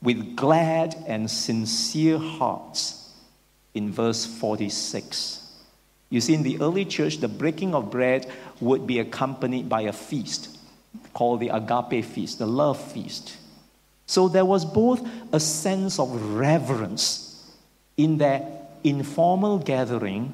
with 0.03 0.37
glad 0.37 1.03
and 1.07 1.31
sincere 1.31 2.19
hearts 2.19 3.15
in 3.73 3.91
verse 3.91 4.27
46. 4.27 5.38
You 6.11 6.21
see, 6.21 6.35
in 6.35 6.43
the 6.43 6.61
early 6.61 6.85
church, 6.85 7.19
the 7.19 7.29
breaking 7.29 7.75
of 7.75 7.91
bread 7.91 8.31
would 8.61 8.87
be 8.87 8.99
accompanied 8.99 9.69
by 9.69 9.83
a 9.83 9.93
feast 9.93 10.57
called 11.13 11.41
the 11.41 11.49
agape 11.49 12.05
feast, 12.05 12.39
the 12.39 12.47
love 12.47 12.81
feast. 12.93 13.37
So 14.07 14.29
there 14.29 14.45
was 14.45 14.65
both 14.65 15.07
a 15.33 15.41
sense 15.41 15.99
of 15.99 16.35
reverence 16.35 17.53
in 17.97 18.17
their 18.17 18.47
informal 18.85 19.59
gathering, 19.59 20.33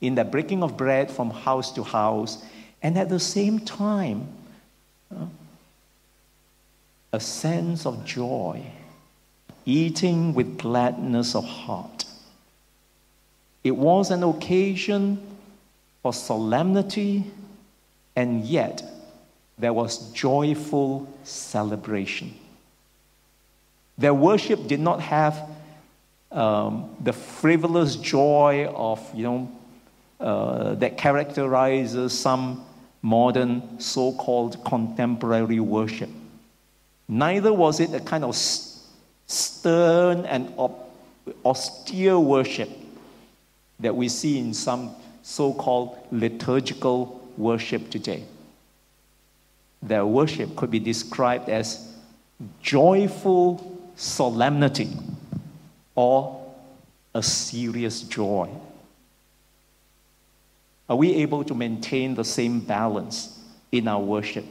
in 0.00 0.14
the 0.14 0.24
breaking 0.24 0.62
of 0.62 0.76
bread 0.76 1.10
from 1.10 1.30
house 1.30 1.72
to 1.72 1.82
house, 1.82 2.44
and 2.82 2.98
at 2.98 3.08
the 3.08 3.20
same 3.20 3.60
time, 3.60 4.28
uh, 5.14 5.26
a 7.12 7.20
sense 7.20 7.86
of 7.86 8.04
joy, 8.04 8.62
eating 9.64 10.34
with 10.34 10.58
gladness 10.58 11.34
of 11.34 11.44
heart. 11.44 12.04
It 13.64 13.76
was 13.76 14.10
an 14.10 14.22
occasion 14.22 15.24
for 16.02 16.12
solemnity, 16.12 17.24
and 18.16 18.44
yet 18.44 18.82
there 19.58 19.72
was 19.72 20.10
joyful 20.12 21.12
celebration. 21.22 22.34
Their 23.96 24.14
worship 24.14 24.66
did 24.66 24.80
not 24.80 25.00
have 25.00 25.48
um, 26.32 26.96
the 26.98 27.12
frivolous 27.12 27.96
joy 27.96 28.66
of, 28.74 29.00
you 29.14 29.22
know, 29.22 29.52
uh, 30.18 30.74
that 30.76 30.96
characterizes 30.96 32.18
some 32.18 32.64
modern 33.02 33.80
so 33.80 34.12
called 34.12 34.64
contemporary 34.64 35.60
worship. 35.60 36.08
Neither 37.08 37.52
was 37.52 37.80
it 37.80 37.92
a 37.92 38.00
kind 38.00 38.24
of 38.24 38.34
stern 39.26 40.24
and 40.24 40.52
austere 41.44 42.18
worship 42.18 42.70
that 43.82 43.94
we 43.94 44.08
see 44.08 44.38
in 44.38 44.54
some 44.54 44.94
so 45.22 45.52
called 45.52 45.96
liturgical 46.10 47.20
worship 47.36 47.90
today. 47.90 48.24
Their 49.82 50.06
worship 50.06 50.56
could 50.56 50.70
be 50.70 50.78
described 50.78 51.48
as 51.48 51.92
joyful 52.62 53.90
solemnity 53.96 54.90
or 55.94 56.40
a 57.14 57.22
serious 57.22 58.02
joy. 58.02 58.48
Are 60.88 60.96
we 60.96 61.14
able 61.16 61.44
to 61.44 61.54
maintain 61.54 62.14
the 62.14 62.24
same 62.24 62.60
balance 62.60 63.38
in 63.70 63.88
our 63.88 64.00
worship? 64.00 64.44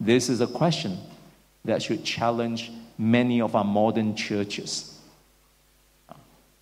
This 0.00 0.28
is 0.28 0.40
a 0.40 0.46
question 0.46 0.98
that 1.64 1.82
should 1.82 2.04
challenge 2.04 2.70
many 2.98 3.40
of 3.40 3.54
our 3.54 3.64
modern 3.64 4.14
churches. 4.14 4.87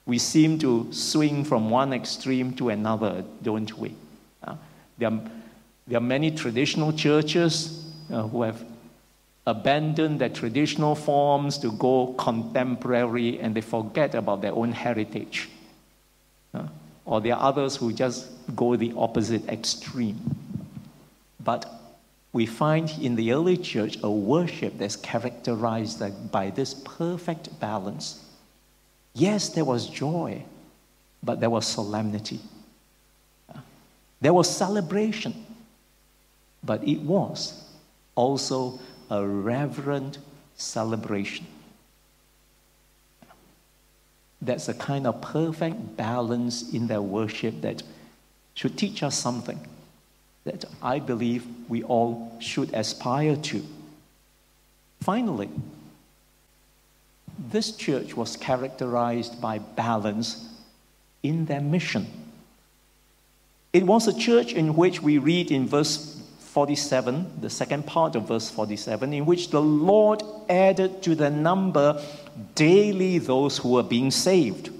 We 0.07 0.19
seem 0.19 0.59
to 0.61 0.93
swing 0.93 1.45
from 1.45 1.69
one 1.69 1.93
extreme 1.93 2.55
to 2.55 2.69
another, 2.69 3.25
don't 3.43 3.77
we? 3.77 3.95
Uh, 4.43 4.55
there, 4.99 5.11
are, 5.11 5.21
there 5.87 5.99
are 5.99 6.01
many 6.01 6.31
traditional 6.31 6.93
churches 6.93 7.85
uh, 8.11 8.23
who 8.23 8.43
have 8.43 8.65
abandoned 9.47 10.21
their 10.21 10.29
traditional 10.29 10.95
forms 10.95 11.59
to 11.59 11.73
go 11.73 12.15
contemporary 12.19 13.39
and 13.41 13.55
they 13.55 13.61
forget 13.61 14.15
about 14.15 14.43
their 14.43 14.53
own 14.53 14.73
heritage. 14.73 15.49
Uh, 16.55 16.67
or 17.05 17.21
there 17.21 17.35
are 17.35 17.49
others 17.49 17.77
who 17.77 17.93
just 17.93 18.29
go 18.55 18.75
the 18.77 18.93
opposite 18.97 19.49
extreme. 19.49 20.19
But 21.43 21.67
we 22.33 22.45
find 22.45 22.93
in 23.01 23.15
the 23.15 23.33
early 23.33 23.57
church 23.57 23.99
a 24.03 24.11
worship 24.11 24.79
that's 24.79 24.97
characterized 24.97 26.03
by 26.33 26.51
this 26.51 26.75
perfect 26.75 27.59
balance. 27.61 28.26
Yes, 29.17 29.49
there 29.49 29.65
was 29.65 29.89
joy, 29.89 30.45
but 31.23 31.41
there 31.41 31.49
was 31.49 31.67
solemnity. 31.67 32.39
There 34.21 34.35
was 34.35 34.55
celebration, 34.55 35.47
but 36.63 36.87
it 36.87 37.01
was 37.01 37.65
also 38.15 38.79
a 39.11 39.27
reverent 39.27 40.19
celebration. 40.57 41.47
That's 44.43 44.69
a 44.69 44.75
kind 44.75 45.07
of 45.07 45.23
perfect 45.23 45.97
balance 45.97 46.75
in 46.75 46.87
their 46.87 47.01
worship 47.01 47.63
that 47.63 47.83
should 48.53 48.77
teach 48.77 49.03
us 49.03 49.19
something 49.19 49.67
that 50.45 50.67
I 50.83 50.99
believe 50.99 51.47
we 51.71 51.83
all 51.85 52.37
should 52.39 52.75
aspire 52.75 53.37
to. 53.37 53.65
Finally, 55.01 55.49
this 57.39 57.73
church 57.73 58.17
was 58.17 58.37
characterized 58.37 59.41
by 59.41 59.59
balance 59.59 60.49
in 61.23 61.47
their 61.47 61.61
mission. 61.61 62.07
It 63.73 63.85
was 63.85 64.09
a 64.09 64.19
church 64.19 64.53
in 64.53 64.75
which 64.75 65.03
we 65.03 65.19
read 65.19 65.51
in 65.51 65.67
verse 65.69 66.23
47, 66.39 67.43
the 67.43 67.51
second 67.51 67.87
part 67.87 68.17
of 68.17 68.29
verse 68.29 68.49
47, 68.49 69.13
in 69.13 69.27
which 69.27 69.51
the 69.51 69.61
Lord 69.61 70.23
added 70.49 71.03
to 71.03 71.15
the 71.15 71.29
number 71.29 72.03
daily 72.55 73.19
those 73.19 73.59
who 73.59 73.73
were 73.73 73.83
being 73.83 74.11
saved. 74.11 74.71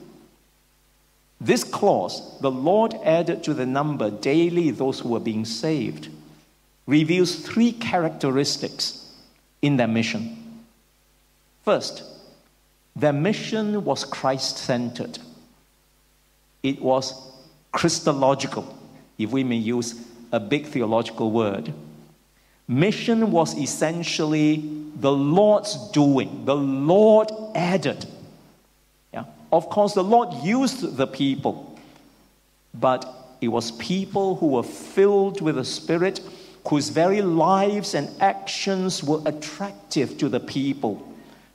This 1.39 1.65
clause, 1.65 2.41
the 2.41 2.51
Lord 2.51 2.95
added 3.05 3.45
to 3.45 3.53
the 3.53 3.67
number 3.67 4.11
daily 4.11 4.71
those 4.71 5.01
who 5.01 5.11
were 5.11 5.21
being 5.21 5.45
saved, 5.45 6.09
reveals 6.87 7.35
three 7.35 7.73
characteristics 7.73 9.13
in 9.61 9.77
their 9.77 9.89
mission. 9.89 10.65
First, 11.63 12.05
their 12.97 13.13
mission 13.13 13.85
was 13.85 14.05
Christ 14.05 14.59
centered, 14.59 15.21
it 16.63 16.83
was 16.83 17.15
Christological, 17.71 18.77
if 19.19 19.31
we 19.31 19.45
may 19.45 19.57
use 19.57 19.95
a 20.33 20.41
big 20.41 20.67
theological 20.67 21.31
word. 21.31 21.73
Mission 22.67 23.31
was 23.31 23.57
essentially 23.57 24.69
the 24.97 25.13
Lord's 25.13 25.77
doing, 25.93 26.45
the 26.45 26.57
Lord 26.57 27.31
added 27.55 28.07
of 29.53 29.71
course, 29.71 29.95
the 29.95 30.05
Lord 30.05 30.33
used 30.43 30.97
the 30.97 31.07
people, 31.07 31.79
but 32.75 33.37
it 33.41 33.49
was 33.49 33.71
people 33.73 34.37
who 34.37 34.49
were 34.49 34.63
filled 34.63 35.41
with 35.41 35.55
the 35.55 35.65
Spirit, 35.65 36.21
whose 36.69 36.89
very 36.89 37.23
lives 37.23 37.95
and 37.95 38.11
actions 38.21 39.05
were 39.05 39.23
attractive 39.25 40.19
to 40.19 40.29
the 40.29 40.41
people. 40.41 41.07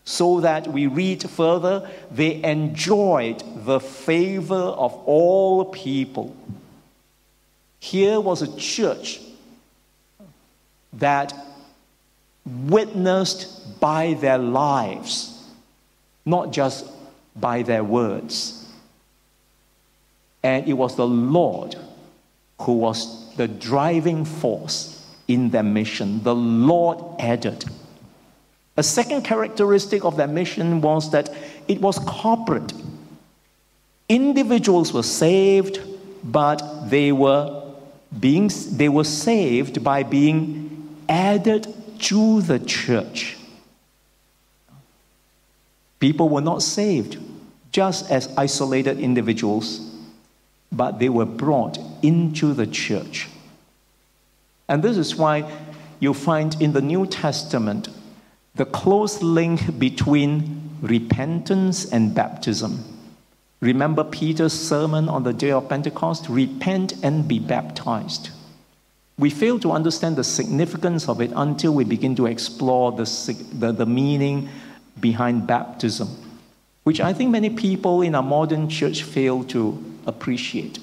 So 0.03 0.41
that 0.41 0.67
we 0.67 0.87
read 0.87 1.29
further, 1.29 1.89
they 2.11 2.43
enjoyed 2.43 3.43
the 3.65 3.79
favor 3.79 4.55
of 4.55 4.93
all 5.05 5.65
people. 5.65 6.35
Here 7.79 8.19
was 8.19 8.41
a 8.41 8.57
church 8.57 9.19
that 10.93 11.33
witnessed 12.45 13.79
by 13.79 14.15
their 14.15 14.37
lives, 14.37 15.47
not 16.25 16.51
just 16.51 16.85
by 17.35 17.61
their 17.61 17.83
words. 17.83 18.67
And 20.43 20.67
it 20.67 20.73
was 20.73 20.95
the 20.95 21.07
Lord 21.07 21.75
who 22.61 22.73
was 22.73 23.35
the 23.35 23.47
driving 23.47 24.25
force 24.25 25.05
in 25.27 25.49
their 25.49 25.63
mission. 25.63 26.23
The 26.23 26.35
Lord 26.35 26.99
added. 27.19 27.65
A 28.81 28.83
second 28.83 29.21
characteristic 29.21 30.03
of 30.03 30.17
that 30.17 30.31
mission 30.31 30.81
was 30.81 31.11
that 31.11 31.29
it 31.67 31.79
was 31.81 31.99
corporate. 31.99 32.73
Individuals 34.09 34.91
were 34.91 35.03
saved, 35.03 35.79
but 36.23 36.89
they 36.89 37.11
were 37.11 37.61
being 38.19 38.49
they 38.71 38.89
were 38.89 39.03
saved 39.03 39.83
by 39.83 40.01
being 40.01 40.97
added 41.07 41.71
to 42.09 42.41
the 42.41 42.57
church. 42.57 43.37
People 45.99 46.27
were 46.27 46.41
not 46.41 46.63
saved 46.63 47.19
just 47.71 48.09
as 48.09 48.33
isolated 48.35 48.99
individuals, 48.99 49.91
but 50.71 50.97
they 50.97 51.09
were 51.09 51.27
brought 51.27 51.77
into 52.01 52.55
the 52.55 52.65
church. 52.65 53.29
And 54.67 54.81
this 54.81 54.97
is 54.97 55.15
why 55.15 55.47
you 55.99 56.15
find 56.15 56.59
in 56.59 56.73
the 56.73 56.81
New 56.81 57.05
Testament 57.05 57.87
the 58.55 58.65
close 58.65 59.21
link 59.21 59.79
between 59.79 60.69
repentance 60.81 61.85
and 61.85 62.13
baptism. 62.13 62.83
Remember 63.61 64.03
Peter's 64.03 64.53
sermon 64.53 65.07
on 65.07 65.23
the 65.23 65.33
day 65.33 65.51
of 65.51 65.69
Pentecost? 65.69 66.27
Repent 66.27 66.93
and 67.03 67.27
be 67.27 67.39
baptized. 67.39 68.31
We 69.17 69.29
fail 69.29 69.59
to 69.59 69.71
understand 69.71 70.15
the 70.15 70.23
significance 70.23 71.07
of 71.07 71.21
it 71.21 71.31
until 71.35 71.73
we 71.73 71.83
begin 71.83 72.15
to 72.15 72.25
explore 72.25 72.91
the, 72.91 73.05
the, 73.53 73.71
the 73.71 73.85
meaning 73.85 74.49
behind 74.99 75.45
baptism, 75.45 76.09
which 76.83 76.99
I 76.99 77.13
think 77.13 77.29
many 77.29 77.51
people 77.51 78.01
in 78.01 78.15
our 78.15 78.23
modern 78.23 78.67
church 78.67 79.03
fail 79.03 79.43
to 79.45 79.83
appreciate. 80.07 80.79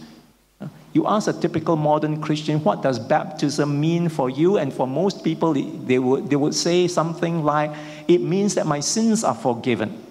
You 0.93 1.07
ask 1.07 1.29
a 1.29 1.33
typical 1.33 1.77
modern 1.77 2.21
Christian, 2.21 2.63
what 2.65 2.83
does 2.83 2.99
baptism 2.99 3.81
mean 3.81 4.09
for 4.09 4.31
you? 4.31 4.57
And 4.57 4.73
for 4.73 4.87
most 4.87 5.23
people, 5.23 5.53
they 5.53 5.99
would, 5.99 6.31
they 6.31 6.37
would 6.37 6.55
say 6.55 6.89
something 6.89 7.45
like, 7.45 7.73
it 8.09 8.21
means 8.21 8.55
that 8.55 8.67
my 8.67 8.81
sins 8.81 9.23
are 9.23 9.35
forgiven, 9.35 10.03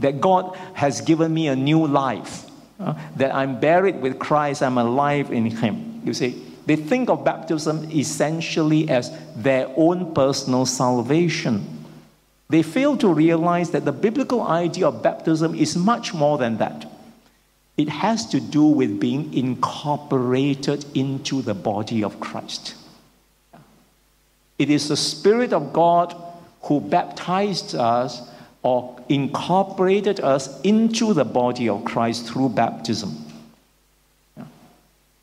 that 0.00 0.20
God 0.20 0.56
has 0.74 1.00
given 1.00 1.32
me 1.32 1.48
a 1.48 1.56
new 1.56 1.86
life, 1.86 2.50
uh, 2.80 2.94
that 3.16 3.32
I'm 3.34 3.60
buried 3.60 4.00
with 4.00 4.18
Christ, 4.18 4.62
I'm 4.62 4.78
alive 4.78 5.30
in 5.30 5.46
Him. 5.46 6.02
You 6.04 6.12
see, 6.12 6.42
they 6.66 6.76
think 6.76 7.08
of 7.08 7.24
baptism 7.24 7.88
essentially 7.90 8.90
as 8.90 9.16
their 9.36 9.70
own 9.76 10.12
personal 10.12 10.66
salvation. 10.66 11.84
They 12.48 12.62
fail 12.62 12.96
to 12.98 13.08
realize 13.08 13.70
that 13.70 13.84
the 13.84 13.92
biblical 13.92 14.42
idea 14.42 14.88
of 14.88 15.02
baptism 15.02 15.54
is 15.54 15.76
much 15.76 16.12
more 16.12 16.36
than 16.36 16.58
that. 16.58 16.90
It 17.76 17.88
has 17.88 18.26
to 18.26 18.40
do 18.40 18.64
with 18.64 19.00
being 19.00 19.34
incorporated 19.34 20.84
into 20.94 21.42
the 21.42 21.54
body 21.54 22.04
of 22.04 22.20
Christ. 22.20 22.74
It 24.58 24.70
is 24.70 24.88
the 24.88 24.96
Spirit 24.96 25.52
of 25.52 25.72
God 25.72 26.14
who 26.62 26.80
baptized 26.80 27.74
us 27.74 28.22
or 28.62 28.96
incorporated 29.08 30.20
us 30.20 30.60
into 30.62 31.12
the 31.12 31.24
body 31.24 31.68
of 31.68 31.84
Christ 31.84 32.26
through 32.26 32.50
baptism. 32.50 33.24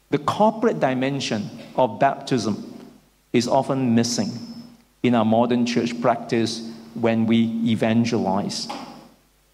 The 0.10 0.20
corporate 0.20 0.80
dimension 0.82 1.50
of 1.78 2.00
baptism 2.00 2.86
is 3.32 3.48
often 3.48 3.96
missing 3.96 4.30
in 5.04 5.16
our 5.16 5.26
modern 5.26 5.66
church 5.66 6.00
practice 6.02 6.70
when 6.94 7.26
we 7.26 7.46
evangelize. 7.66 8.68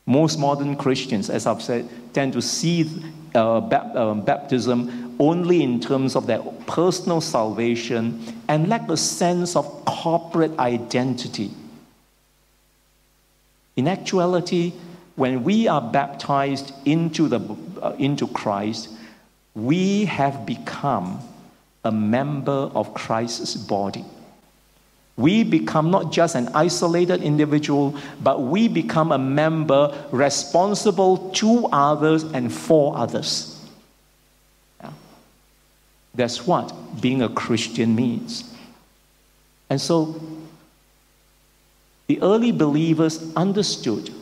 Most 0.07 0.39
modern 0.39 0.75
Christians, 0.75 1.29
as 1.29 1.45
I've 1.45 1.61
said, 1.61 1.87
tend 2.13 2.33
to 2.33 2.41
see 2.41 2.89
uh, 3.35 3.57
uh, 3.57 4.13
baptism 4.15 5.15
only 5.19 5.63
in 5.63 5.79
terms 5.79 6.15
of 6.15 6.27
their 6.27 6.39
personal 6.67 7.21
salvation 7.21 8.21
and 8.47 8.67
lack 8.67 8.89
a 8.89 8.97
sense 8.97 9.55
of 9.55 9.65
corporate 9.85 10.57
identity. 10.59 11.51
In 13.75 13.87
actuality, 13.87 14.73
when 15.15 15.43
we 15.43 15.67
are 15.67 15.81
baptized 15.81 16.73
into, 16.85 17.27
the, 17.27 17.39
uh, 17.81 17.95
into 17.97 18.27
Christ, 18.27 18.89
we 19.55 20.05
have 20.05 20.45
become 20.45 21.19
a 21.83 21.91
member 21.91 22.71
of 22.73 22.93
Christ's 22.93 23.55
body 23.55 24.05
we 25.17 25.43
become 25.43 25.89
not 25.89 26.11
just 26.11 26.35
an 26.35 26.47
isolated 26.53 27.23
individual, 27.23 27.95
but 28.21 28.43
we 28.43 28.67
become 28.67 29.11
a 29.11 29.17
member 29.17 30.07
responsible 30.11 31.31
to 31.31 31.65
others 31.71 32.23
and 32.23 32.53
for 32.53 32.95
others. 32.95 33.59
Yeah. 34.79 34.91
That's 36.13 36.45
what 36.45 36.71
being 37.01 37.23
a 37.23 37.29
Christian 37.29 37.95
means. 37.95 38.43
And 39.71 39.81
so, 39.81 40.21
the 42.05 42.21
early 42.21 42.51
believers 42.51 43.33
understood 43.35 44.13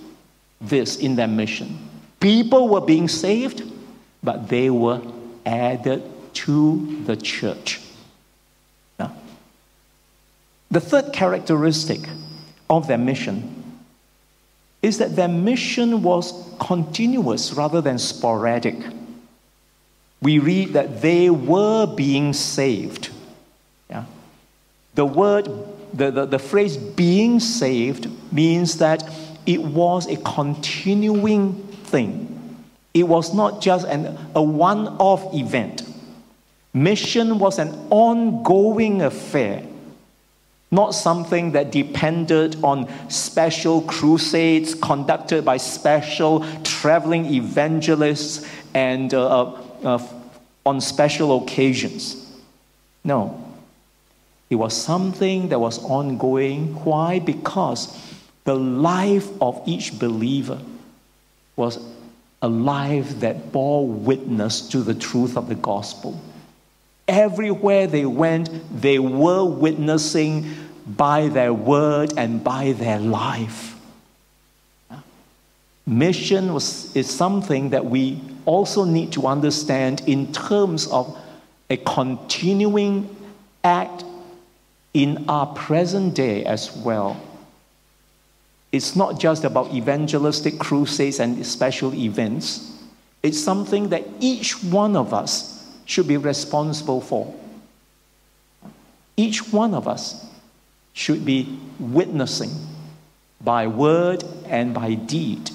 this 0.61 0.95
in 0.97 1.17
their 1.17 1.27
mission. 1.27 1.77
People 2.21 2.69
were 2.69 2.81
being 2.81 3.09
saved, 3.09 3.69
but 4.23 4.47
they 4.47 4.69
were 4.69 5.01
added 5.45 6.03
to 6.35 7.03
the 7.05 7.17
church. 7.17 7.84
The 10.71 10.81
third 10.81 11.13
characteristic 11.13 12.01
of 12.69 12.87
their 12.87 12.97
mission 12.97 13.79
is 14.81 14.97
that 14.99 15.15
their 15.15 15.27
mission 15.27 16.03
was 16.03 16.33
continuous 16.59 17.53
rather 17.53 17.81
than 17.81 17.97
sporadic. 17.97 18.75
We 20.21 20.39
read 20.39 20.73
that 20.73 21.01
they 21.01 21.29
were 21.29 21.85
being 21.85 22.33
saved. 22.33 23.09
Yeah? 23.89 24.05
The 24.95 25.05
word, 25.05 25.49
the, 25.93 26.11
the, 26.11 26.25
the 26.25 26.39
phrase 26.39 26.77
being 26.77 27.39
saved 27.39 28.09
means 28.31 28.77
that 28.77 29.03
it 29.45 29.61
was 29.61 30.07
a 30.07 30.17
continuing 30.17 31.53
thing. 31.85 32.31
It 32.93 33.03
was 33.03 33.33
not 33.33 33.61
just 33.61 33.85
an, 33.87 34.17
a 34.35 34.41
one 34.41 34.87
off 34.87 35.33
event. 35.33 35.83
Mission 36.73 37.39
was 37.39 37.59
an 37.59 37.69
ongoing 37.89 39.01
affair 39.01 39.63
not 40.75 40.93
something 40.93 41.53
that 41.53 41.71
depended 41.71 42.57
on 42.63 42.87
special 43.09 43.81
crusades 43.83 44.75
conducted 44.75 45.43
by 45.43 45.57
special 45.57 46.45
traveling 46.63 47.25
evangelists 47.25 48.47
and 48.73 49.13
uh, 49.13 49.25
uh, 49.25 49.61
uh, 49.83 50.07
on 50.65 50.81
special 50.81 51.41
occasions. 51.43 52.31
No. 53.03 53.41
It 54.49 54.55
was 54.55 54.75
something 54.75 55.49
that 55.49 55.59
was 55.59 55.83
ongoing. 55.83 56.75
Why? 56.83 57.19
Because 57.19 57.97
the 58.43 58.55
life 58.55 59.27
of 59.41 59.61
each 59.65 59.97
believer 59.97 60.59
was 61.55 61.79
a 62.41 62.49
life 62.49 63.19
that 63.21 63.51
bore 63.51 63.87
witness 63.87 64.61
to 64.69 64.83
the 64.83 64.93
truth 64.93 65.35
of 65.37 65.47
the 65.47 65.55
gospel. 65.55 66.19
Everywhere 67.07 67.87
they 67.87 68.05
went, 68.05 68.49
they 68.81 68.99
were 68.99 69.45
witnessing 69.45 70.45
by 70.85 71.27
their 71.29 71.53
word 71.53 72.13
and 72.17 72.43
by 72.43 72.73
their 72.73 72.99
life. 72.99 73.75
Mission 75.87 76.53
was, 76.53 76.95
is 76.95 77.09
something 77.09 77.69
that 77.69 77.85
we 77.85 78.19
also 78.45 78.85
need 78.85 79.11
to 79.13 79.27
understand 79.27 80.01
in 80.07 80.31
terms 80.33 80.87
of 80.87 81.17
a 81.69 81.77
continuing 81.77 83.15
act 83.63 84.03
in 84.93 85.25
our 85.27 85.47
present 85.47 86.15
day 86.15 86.43
as 86.45 86.75
well. 86.77 87.19
It's 88.71 88.95
not 88.95 89.19
just 89.19 89.43
about 89.43 89.73
evangelistic 89.73 90.59
crusades 90.59 91.19
and 91.19 91.45
special 91.45 91.93
events. 91.93 92.71
It's 93.23 93.39
something 93.39 93.89
that 93.89 94.03
each 94.19 94.63
one 94.63 94.95
of 94.95 95.13
us 95.13 95.71
should 95.85 96.07
be 96.07 96.17
responsible 96.17 97.01
for. 97.01 97.33
Each 99.17 99.51
one 99.51 99.73
of 99.73 99.87
us 99.87 100.25
should 100.95 101.23
be 101.23 101.59
witnessing 101.77 102.49
by 103.41 103.67
word 103.67 104.23
and 104.47 104.73
by 104.73 104.95
deed. 104.95 105.51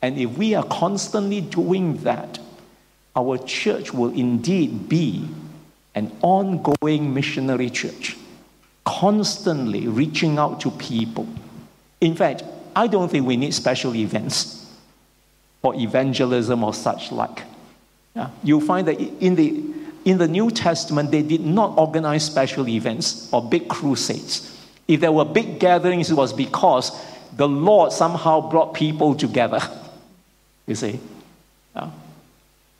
And 0.00 0.16
if 0.16 0.30
we 0.38 0.54
are 0.54 0.64
constantly 0.64 1.40
doing 1.42 1.98
that, 1.98 2.38
our 3.16 3.36
church 3.38 3.92
will 3.92 4.10
indeed 4.10 4.88
be 4.88 5.28
an 5.94 6.10
ongoing 6.22 7.12
missionary 7.12 7.68
church, 7.68 8.16
constantly 8.84 9.88
reaching 9.88 10.38
out 10.38 10.60
to 10.60 10.70
people. 10.70 11.28
In 12.00 12.14
fact, 12.14 12.44
I 12.76 12.86
don't 12.86 13.08
think 13.10 13.26
we 13.26 13.36
need 13.36 13.54
special 13.54 13.94
events 13.94 14.72
for 15.62 15.74
evangelism 15.74 16.62
or 16.62 16.74
such 16.74 17.10
like. 17.10 17.42
Yeah. 18.14 18.30
You'll 18.42 18.60
find 18.60 18.86
that 18.86 19.00
in 19.00 19.34
the, 19.34 19.64
in 20.04 20.18
the 20.18 20.28
New 20.28 20.50
Testament, 20.50 21.10
they 21.10 21.22
did 21.22 21.40
not 21.40 21.78
organize 21.78 22.24
special 22.24 22.68
events 22.68 23.32
or 23.32 23.42
big 23.42 23.68
crusades. 23.68 24.50
If 24.86 25.00
there 25.00 25.12
were 25.12 25.24
big 25.24 25.58
gatherings, 25.58 26.10
it 26.10 26.14
was 26.14 26.32
because 26.32 26.92
the 27.36 27.48
Lord 27.48 27.92
somehow 27.92 28.50
brought 28.50 28.74
people 28.74 29.14
together. 29.14 29.60
You 30.66 30.74
see? 30.74 30.98
Yeah. 31.76 31.90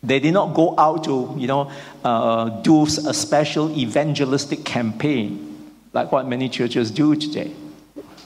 They 0.02 0.18
did 0.18 0.32
not 0.32 0.54
go 0.54 0.74
out 0.78 1.04
to, 1.04 1.34
you 1.36 1.46
know, 1.46 1.70
uh, 2.02 2.48
do 2.62 2.84
a 2.84 3.12
special 3.12 3.70
evangelistic 3.76 4.64
campaign 4.64 5.72
like 5.92 6.10
what 6.10 6.26
many 6.26 6.48
churches 6.48 6.90
do 6.90 7.14
today. 7.14 7.52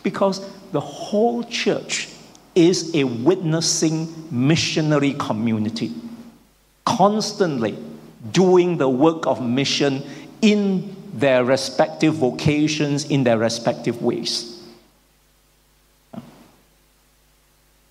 Because 0.04 0.48
the 0.70 0.78
whole 0.78 1.42
church 1.42 2.08
is 2.54 2.94
a 2.94 3.02
witnessing 3.02 4.28
missionary 4.30 5.14
community 5.14 5.92
constantly 6.84 7.76
doing 8.32 8.78
the 8.78 8.88
work 8.88 9.26
of 9.26 9.42
mission 9.42 10.02
in 10.42 10.94
their 11.12 11.44
respective 11.44 12.14
vocations, 12.14 13.04
in 13.10 13.24
their 13.24 13.38
respective 13.38 14.02
ways. 14.02 14.62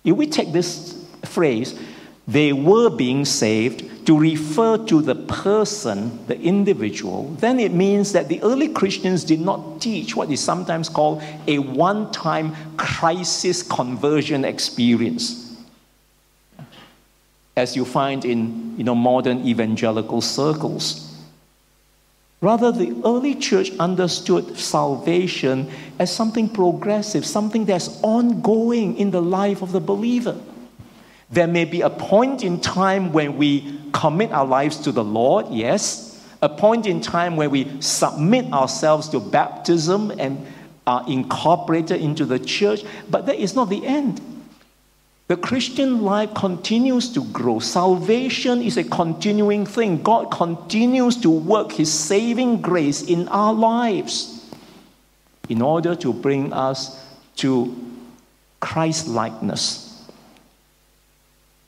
If 0.04 0.16
we 0.16 0.26
take 0.26 0.52
this 0.52 1.04
phrase, 1.24 1.78
they 2.26 2.52
were 2.52 2.90
being 2.90 3.24
saved 3.24 4.06
to 4.06 4.18
refer 4.18 4.78
to 4.86 5.02
the 5.02 5.14
person, 5.14 6.26
the 6.26 6.38
individual, 6.40 7.24
then 7.40 7.58
it 7.58 7.72
means 7.72 8.12
that 8.12 8.28
the 8.28 8.40
early 8.42 8.68
Christians 8.68 9.24
did 9.24 9.40
not 9.40 9.80
teach 9.80 10.16
what 10.16 10.30
is 10.30 10.40
sometimes 10.40 10.88
called 10.88 11.22
a 11.46 11.58
one 11.58 12.10
time 12.12 12.54
crisis 12.76 13.62
conversion 13.62 14.44
experience. 14.44 15.47
As 17.58 17.74
you 17.74 17.84
find 17.84 18.24
in 18.24 18.76
you 18.78 18.84
know, 18.84 18.94
modern 18.94 19.44
evangelical 19.44 20.20
circles. 20.20 21.12
Rather, 22.40 22.70
the 22.70 22.94
early 23.04 23.34
church 23.34 23.72
understood 23.80 24.56
salvation 24.56 25.68
as 25.98 26.14
something 26.14 26.48
progressive, 26.48 27.26
something 27.26 27.64
that's 27.64 28.00
ongoing 28.02 28.96
in 28.96 29.10
the 29.10 29.20
life 29.20 29.60
of 29.60 29.72
the 29.72 29.80
believer. 29.80 30.40
There 31.30 31.48
may 31.48 31.64
be 31.64 31.80
a 31.80 31.90
point 31.90 32.44
in 32.44 32.60
time 32.60 33.12
when 33.12 33.36
we 33.36 33.80
commit 33.92 34.30
our 34.30 34.46
lives 34.46 34.76
to 34.82 34.92
the 34.92 35.02
Lord, 35.02 35.48
yes. 35.50 36.24
A 36.40 36.48
point 36.48 36.86
in 36.86 37.00
time 37.00 37.34
where 37.34 37.50
we 37.50 37.80
submit 37.80 38.52
ourselves 38.52 39.08
to 39.08 39.18
baptism 39.18 40.12
and 40.12 40.46
are 40.86 41.04
incorporated 41.08 42.00
into 42.00 42.24
the 42.24 42.38
church, 42.38 42.84
but 43.10 43.26
that 43.26 43.34
is 43.34 43.56
not 43.56 43.68
the 43.68 43.84
end. 43.84 44.20
The 45.28 45.36
Christian 45.36 46.02
life 46.02 46.32
continues 46.32 47.12
to 47.12 47.22
grow. 47.22 47.58
Salvation 47.58 48.62
is 48.62 48.78
a 48.78 48.84
continuing 48.84 49.66
thing. 49.66 50.02
God 50.02 50.30
continues 50.30 51.16
to 51.18 51.28
work 51.28 51.70
His 51.72 51.92
saving 51.92 52.62
grace 52.62 53.02
in 53.02 53.28
our 53.28 53.52
lives 53.52 54.50
in 55.50 55.60
order 55.60 55.94
to 55.96 56.14
bring 56.14 56.52
us 56.54 57.06
to 57.36 57.76
Christ 58.60 59.06
likeness. 59.06 60.08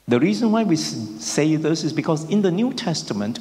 The 0.08 0.18
reason 0.18 0.50
why 0.52 0.64
we 0.64 0.76
say 0.76 1.56
this 1.56 1.84
is 1.84 1.92
because 1.92 2.28
in 2.30 2.40
the 2.40 2.50
New 2.50 2.72
Testament, 2.72 3.40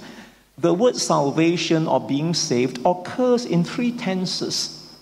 the 0.58 0.74
word 0.74 0.98
salvation 0.98 1.88
or 1.88 2.06
being 2.06 2.34
saved 2.34 2.80
occurs 2.86 3.46
in 3.46 3.64
three 3.64 3.94
tenses 3.94 4.98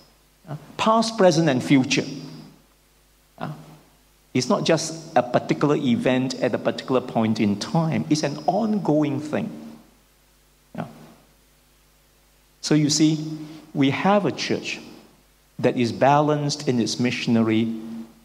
uh, 0.48 0.54
past, 0.76 1.18
present, 1.18 1.48
and 1.48 1.62
future. 1.62 2.04
It's 4.34 4.48
not 4.48 4.64
just 4.64 5.16
a 5.16 5.22
particular 5.22 5.76
event 5.76 6.34
at 6.34 6.54
a 6.54 6.58
particular 6.58 7.00
point 7.00 7.40
in 7.40 7.58
time, 7.58 8.04
it's 8.10 8.22
an 8.22 8.38
ongoing 8.46 9.20
thing. 9.20 9.50
Yeah. 10.74 10.86
So 12.60 12.74
you 12.74 12.90
see, 12.90 13.38
we 13.74 13.90
have 13.90 14.26
a 14.26 14.32
church 14.32 14.80
that 15.58 15.76
is 15.76 15.92
balanced 15.92 16.68
in 16.68 16.80
its 16.80 17.00
missionary 17.00 17.74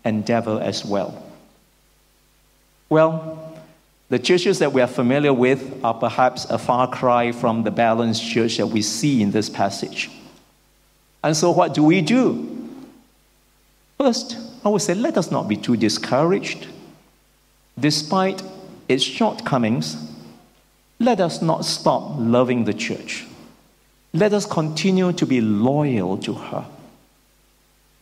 endeavor 0.05 0.59
as 0.61 0.85
well. 0.85 1.23
Well, 2.89 3.53
the 4.09 4.19
churches 4.19 4.59
that 4.59 4.73
we 4.73 4.81
are 4.81 4.87
familiar 4.87 5.33
with 5.33 5.83
are 5.83 5.93
perhaps 5.95 6.45
a 6.45 6.59
far 6.59 6.87
cry 6.87 7.31
from 7.31 7.63
the 7.63 7.71
balanced 7.71 8.23
church 8.23 8.57
that 8.57 8.67
we 8.67 8.83
see 8.83 9.21
in 9.21 9.31
this 9.31 9.49
passage. 9.49 10.11
And 11.23 11.35
so, 11.35 11.49
what 11.51 11.73
do 11.73 11.83
we 11.83 12.01
do? 12.01 12.69
First, 13.97 14.37
I 14.65 14.69
would 14.69 14.81
say 14.81 14.93
let 14.93 15.17
us 15.17 15.31
not 15.31 15.47
be 15.47 15.57
too 15.57 15.75
discouraged. 15.75 16.67
Despite 17.79 18.41
its 18.87 19.03
shortcomings, 19.03 19.97
let 20.99 21.19
us 21.19 21.41
not 21.41 21.65
stop 21.65 22.13
loving 22.17 22.63
the 22.63 22.73
church. 22.73 23.25
Let 24.13 24.33
us 24.33 24.45
continue 24.45 25.11
to 25.13 25.25
be 25.25 25.41
loyal 25.41 26.17
to 26.19 26.33
her. 26.33 26.65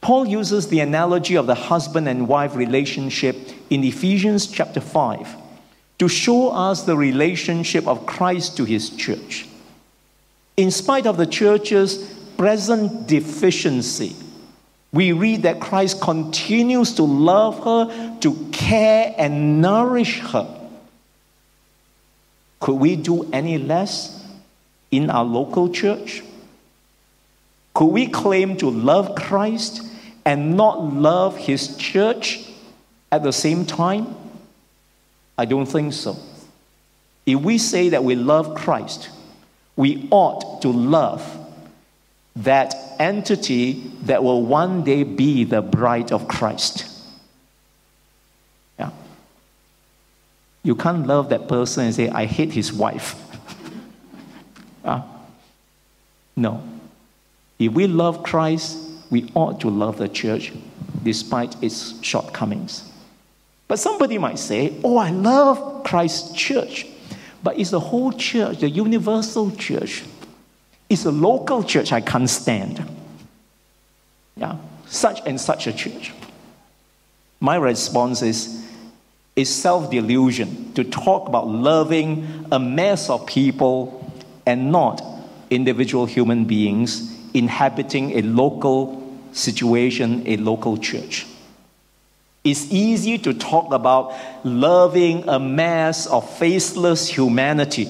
Paul 0.01 0.27
uses 0.27 0.67
the 0.67 0.79
analogy 0.79 1.35
of 1.35 1.47
the 1.47 1.55
husband 1.55 2.07
and 2.07 2.27
wife 2.27 2.55
relationship 2.55 3.35
in 3.69 3.83
Ephesians 3.83 4.47
chapter 4.47 4.81
5 4.81 5.27
to 5.99 6.07
show 6.07 6.49
us 6.49 6.83
the 6.83 6.97
relationship 6.97 7.87
of 7.87 8.05
Christ 8.07 8.57
to 8.57 8.65
his 8.65 8.89
church. 8.89 9.47
In 10.57 10.71
spite 10.71 11.05
of 11.05 11.17
the 11.17 11.27
church's 11.27 11.97
present 12.37 13.07
deficiency, 13.07 14.15
we 14.93 15.13
read 15.13 15.43
that 15.43 15.61
Christ 15.61 16.01
continues 16.01 16.95
to 16.95 17.03
love 17.03 17.63
her, 17.63 18.17
to 18.19 18.49
care 18.51 19.13
and 19.17 19.61
nourish 19.61 20.19
her. 20.19 20.47
Could 22.59 22.75
we 22.75 22.95
do 22.95 23.29
any 23.31 23.57
less 23.57 24.23
in 24.91 25.09
our 25.09 25.23
local 25.23 25.69
church? 25.69 26.23
Could 27.73 27.87
we 27.87 28.07
claim 28.07 28.57
to 28.57 28.69
love 28.69 29.15
Christ 29.15 29.81
and 30.25 30.57
not 30.57 30.83
love 30.93 31.37
his 31.37 31.75
church 31.77 32.45
at 33.11 33.23
the 33.23 33.31
same 33.31 33.65
time? 33.65 34.13
I 35.37 35.45
don't 35.45 35.65
think 35.65 35.93
so. 35.93 36.17
If 37.25 37.39
we 37.39 37.57
say 37.57 37.89
that 37.89 38.03
we 38.03 38.15
love 38.15 38.55
Christ, 38.55 39.09
we 39.75 40.07
ought 40.11 40.61
to 40.63 40.67
love 40.67 41.40
that 42.35 42.75
entity 42.99 43.73
that 44.03 44.23
will 44.23 44.43
one 44.43 44.83
day 44.83 45.03
be 45.03 45.43
the 45.43 45.61
bride 45.61 46.11
of 46.11 46.27
Christ. 46.27 46.87
Yeah. 48.79 48.91
You 50.63 50.75
can't 50.75 51.05
love 51.07 51.29
that 51.29 51.47
person 51.47 51.85
and 51.85 51.95
say, 51.95 52.09
I 52.09 52.25
hate 52.25 52.53
his 52.53 52.71
wife. 52.71 53.15
uh, 54.85 55.01
no. 56.35 56.63
If 57.59 57.73
we 57.73 57.87
love 57.87 58.23
Christ, 58.23 58.77
we 59.09 59.29
ought 59.35 59.59
to 59.61 59.69
love 59.69 59.97
the 59.97 60.07
church 60.07 60.53
despite 61.03 61.61
its 61.61 62.01
shortcomings. 62.03 62.89
But 63.67 63.79
somebody 63.79 64.17
might 64.17 64.39
say, 64.39 64.79
Oh, 64.83 64.97
I 64.97 65.11
love 65.11 65.83
Christ's 65.83 66.33
church. 66.33 66.87
But 67.43 67.59
it's 67.59 67.71
the 67.71 67.79
whole 67.79 68.11
church, 68.11 68.59
the 68.59 68.69
universal 68.69 69.51
church. 69.51 70.03
It's 70.91 71.05
a 71.05 71.11
local 71.11 71.63
church 71.63 71.93
I 71.93 72.01
can't 72.01 72.29
stand. 72.29 72.85
Yeah, 74.35 74.57
such 74.87 75.21
and 75.25 75.39
such 75.39 75.65
a 75.65 75.71
church. 75.71 76.11
My 77.39 77.55
response 77.55 78.21
is, 78.21 78.61
is 79.37 79.47
self 79.49 79.89
delusion 79.89 80.73
to 80.73 80.83
talk 80.83 81.29
about 81.29 81.47
loving 81.47 82.45
a 82.51 82.59
mass 82.59 83.09
of 83.09 83.25
people 83.25 84.13
and 84.45 84.73
not 84.73 85.01
individual 85.49 86.05
human 86.05 86.43
beings 86.43 87.17
inhabiting 87.33 88.17
a 88.19 88.21
local 88.23 89.17
situation, 89.31 90.23
a 90.27 90.35
local 90.35 90.75
church. 90.75 91.25
It's 92.43 92.69
easy 92.69 93.17
to 93.19 93.33
talk 93.33 93.71
about 93.71 94.13
loving 94.43 95.29
a 95.29 95.39
mass 95.39 96.05
of 96.05 96.29
faceless 96.37 97.07
humanity. 97.07 97.87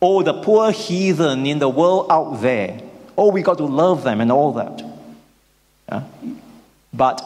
Oh, 0.00 0.22
the 0.22 0.42
poor 0.42 0.70
heathen 0.70 1.46
in 1.46 1.58
the 1.58 1.68
world 1.68 2.06
out 2.10 2.40
there. 2.40 2.80
Oh, 3.16 3.30
we 3.30 3.42
got 3.42 3.58
to 3.58 3.64
love 3.64 4.04
them 4.04 4.20
and 4.20 4.30
all 4.30 4.52
that. 4.52 4.84
Yeah? 5.88 6.04
But 6.92 7.20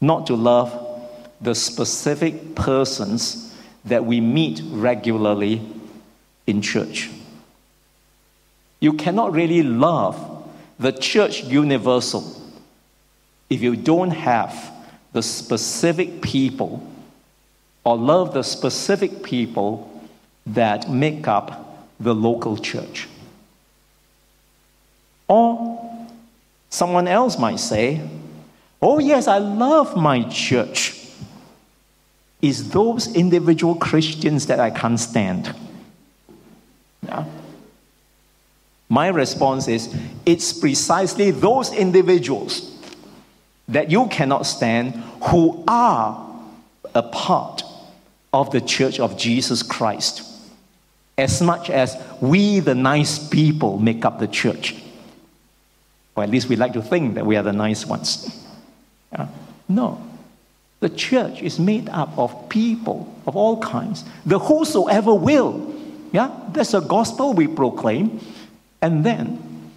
not 0.00 0.26
to 0.26 0.34
love 0.34 0.72
the 1.40 1.54
specific 1.54 2.56
persons 2.56 3.56
that 3.84 4.04
we 4.04 4.20
meet 4.20 4.60
regularly 4.64 5.62
in 6.46 6.62
church. 6.62 7.10
You 8.80 8.92
cannot 8.94 9.32
really 9.32 9.62
love 9.62 10.48
the 10.78 10.92
church 10.92 11.44
universal 11.44 12.40
if 13.50 13.60
you 13.60 13.76
don't 13.76 14.10
have 14.10 14.72
the 15.12 15.22
specific 15.22 16.22
people 16.22 16.86
or 17.84 17.96
love 17.96 18.34
the 18.34 18.42
specific 18.42 19.22
people 19.22 19.90
that 20.46 20.90
make 20.90 21.26
up 21.26 21.67
the 22.00 22.14
local 22.14 22.56
church. 22.56 23.08
Or 25.26 26.06
someone 26.70 27.08
else 27.08 27.38
might 27.38 27.60
say, 27.60 28.00
Oh, 28.80 28.98
yes, 29.00 29.26
I 29.26 29.38
love 29.38 29.96
my 29.96 30.22
church. 30.28 30.94
It's 32.40 32.62
those 32.62 33.12
individual 33.14 33.74
Christians 33.74 34.46
that 34.46 34.60
I 34.60 34.70
can't 34.70 35.00
stand. 35.00 35.52
Yeah. 37.02 37.24
My 38.88 39.08
response 39.08 39.68
is, 39.68 39.94
it's 40.24 40.52
precisely 40.52 41.30
those 41.30 41.72
individuals 41.72 42.74
that 43.68 43.90
you 43.90 44.06
cannot 44.06 44.46
stand 44.46 44.94
who 45.24 45.62
are 45.66 46.26
a 46.94 47.02
part 47.02 47.62
of 48.32 48.50
the 48.50 48.60
church 48.60 48.98
of 48.98 49.18
Jesus 49.18 49.62
Christ, 49.62 50.22
as 51.18 51.42
much 51.42 51.68
as 51.68 52.00
we, 52.20 52.60
the 52.60 52.74
nice 52.74 53.18
people, 53.18 53.78
make 53.78 54.04
up 54.04 54.20
the 54.20 54.28
church. 54.28 54.76
Or 56.14 56.22
at 56.22 56.30
least 56.30 56.48
we 56.48 56.56
like 56.56 56.72
to 56.74 56.82
think 56.82 57.16
that 57.16 57.26
we 57.26 57.36
are 57.36 57.42
the 57.42 57.52
nice 57.52 57.84
ones. 57.84 58.46
Yeah? 59.12 59.28
No. 59.68 60.02
The 60.80 60.88
church 60.88 61.42
is 61.42 61.58
made 61.58 61.88
up 61.88 62.16
of 62.16 62.48
people 62.48 63.12
of 63.26 63.36
all 63.36 63.60
kinds. 63.60 64.04
The 64.24 64.38
whosoever 64.38 65.12
will. 65.12 65.74
Yeah? 66.12 66.30
That's 66.52 66.70
the 66.70 66.80
gospel 66.80 67.34
we 67.34 67.48
proclaim. 67.48 68.20
And 68.80 69.04
then 69.04 69.72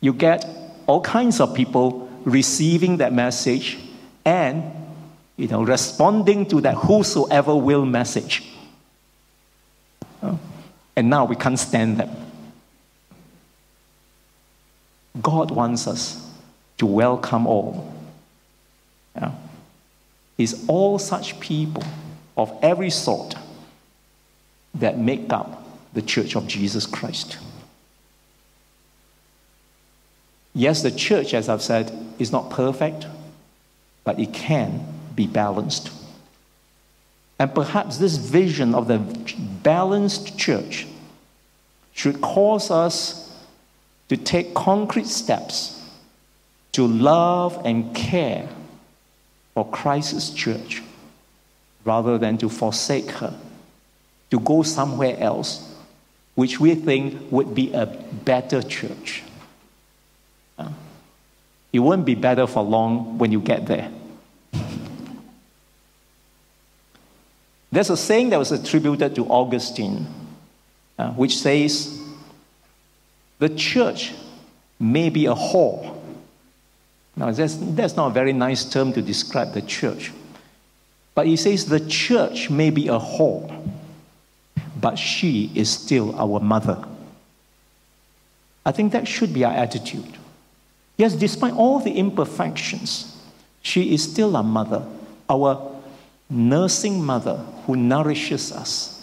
you 0.00 0.14
get 0.14 0.46
all 0.86 1.02
kinds 1.02 1.38
of 1.38 1.54
people 1.54 2.08
receiving 2.24 2.96
that 2.96 3.12
message 3.12 3.78
and 4.24 4.72
you 5.36 5.48
know, 5.48 5.62
responding 5.62 6.46
to 6.46 6.60
that 6.62 6.76
whosoever 6.76 7.54
will 7.54 7.84
message. 7.84 8.53
And 10.96 11.10
now 11.10 11.24
we 11.24 11.36
can't 11.36 11.58
stand 11.58 11.98
them. 11.98 12.10
God 15.20 15.50
wants 15.50 15.86
us 15.86 16.30
to 16.78 16.86
welcome 16.86 17.46
all. 17.46 17.92
Yeah. 19.16 19.32
It's 20.38 20.66
all 20.66 20.98
such 20.98 21.38
people 21.40 21.84
of 22.36 22.52
every 22.62 22.90
sort 22.90 23.34
that 24.74 24.98
make 24.98 25.32
up 25.32 25.64
the 25.92 26.02
church 26.02 26.34
of 26.34 26.46
Jesus 26.48 26.86
Christ. 26.86 27.38
Yes, 30.52 30.82
the 30.82 30.90
church, 30.90 31.34
as 31.34 31.48
I've 31.48 31.62
said, 31.62 31.92
is 32.18 32.30
not 32.30 32.50
perfect, 32.50 33.06
but 34.04 34.18
it 34.20 34.32
can 34.32 34.86
be 35.14 35.26
balanced. 35.26 35.90
And 37.38 37.54
perhaps 37.54 37.98
this 37.98 38.16
vision 38.16 38.74
of 38.74 38.88
the 38.88 38.98
balanced 39.62 40.38
church 40.38 40.86
should 41.92 42.20
cause 42.20 42.70
us 42.70 43.36
to 44.08 44.16
take 44.16 44.54
concrete 44.54 45.06
steps 45.06 45.82
to 46.72 46.86
love 46.86 47.60
and 47.64 47.94
care 47.94 48.48
for 49.54 49.68
Christ's 49.68 50.30
church 50.30 50.82
rather 51.84 52.18
than 52.18 52.36
to 52.38 52.48
forsake 52.48 53.10
her, 53.10 53.38
to 54.30 54.40
go 54.40 54.62
somewhere 54.62 55.16
else, 55.18 55.72
which 56.34 56.58
we 56.58 56.74
think 56.74 57.30
would 57.30 57.54
be 57.54 57.72
a 57.72 57.86
better 57.86 58.62
church. 58.62 59.22
It 61.72 61.80
won't 61.80 62.04
be 62.04 62.14
better 62.14 62.46
for 62.46 62.62
long 62.62 63.18
when 63.18 63.32
you 63.32 63.40
get 63.40 63.66
there. 63.66 63.90
There's 67.74 67.90
a 67.90 67.96
saying 67.96 68.30
that 68.30 68.38
was 68.38 68.52
attributed 68.52 69.16
to 69.16 69.26
Augustine, 69.26 70.06
uh, 70.96 71.10
which 71.10 71.36
says, 71.36 72.00
The 73.40 73.48
church 73.48 74.12
may 74.78 75.10
be 75.10 75.26
a 75.26 75.34
whore. 75.34 76.00
Now, 77.16 77.32
that's, 77.32 77.56
that's 77.56 77.96
not 77.96 78.12
a 78.12 78.14
very 78.14 78.32
nice 78.32 78.64
term 78.64 78.92
to 78.92 79.02
describe 79.02 79.54
the 79.54 79.62
church. 79.62 80.12
But 81.16 81.26
he 81.26 81.34
says, 81.34 81.66
The 81.66 81.80
church 81.80 82.48
may 82.48 82.70
be 82.70 82.86
a 82.86 83.00
whore, 83.00 83.68
but 84.80 84.96
she 84.96 85.50
is 85.56 85.68
still 85.68 86.14
our 86.14 86.38
mother. 86.38 86.84
I 88.64 88.70
think 88.70 88.92
that 88.92 89.08
should 89.08 89.34
be 89.34 89.44
our 89.44 89.52
attitude. 89.52 90.16
Yes, 90.96 91.14
despite 91.16 91.54
all 91.54 91.80
the 91.80 91.90
imperfections, 91.90 93.20
she 93.62 93.92
is 93.92 94.04
still 94.04 94.36
our 94.36 94.44
mother, 94.44 94.86
our 95.28 95.73
nursing 96.30 97.04
mother 97.04 97.36
who 97.66 97.76
nourishes 97.76 98.52
us. 98.52 99.02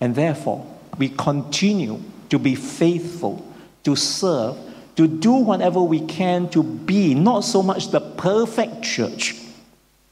And 0.00 0.14
therefore, 0.14 0.66
we 0.98 1.08
continue 1.08 2.00
to 2.30 2.38
be 2.38 2.54
faithful, 2.54 3.46
to 3.84 3.94
serve, 3.96 4.56
to 4.96 5.06
do 5.06 5.32
whatever 5.32 5.80
we 5.80 6.00
can 6.00 6.48
to 6.50 6.62
be 6.62 7.14
not 7.14 7.44
so 7.44 7.62
much 7.62 7.90
the 7.90 8.00
perfect 8.00 8.82
church, 8.82 9.36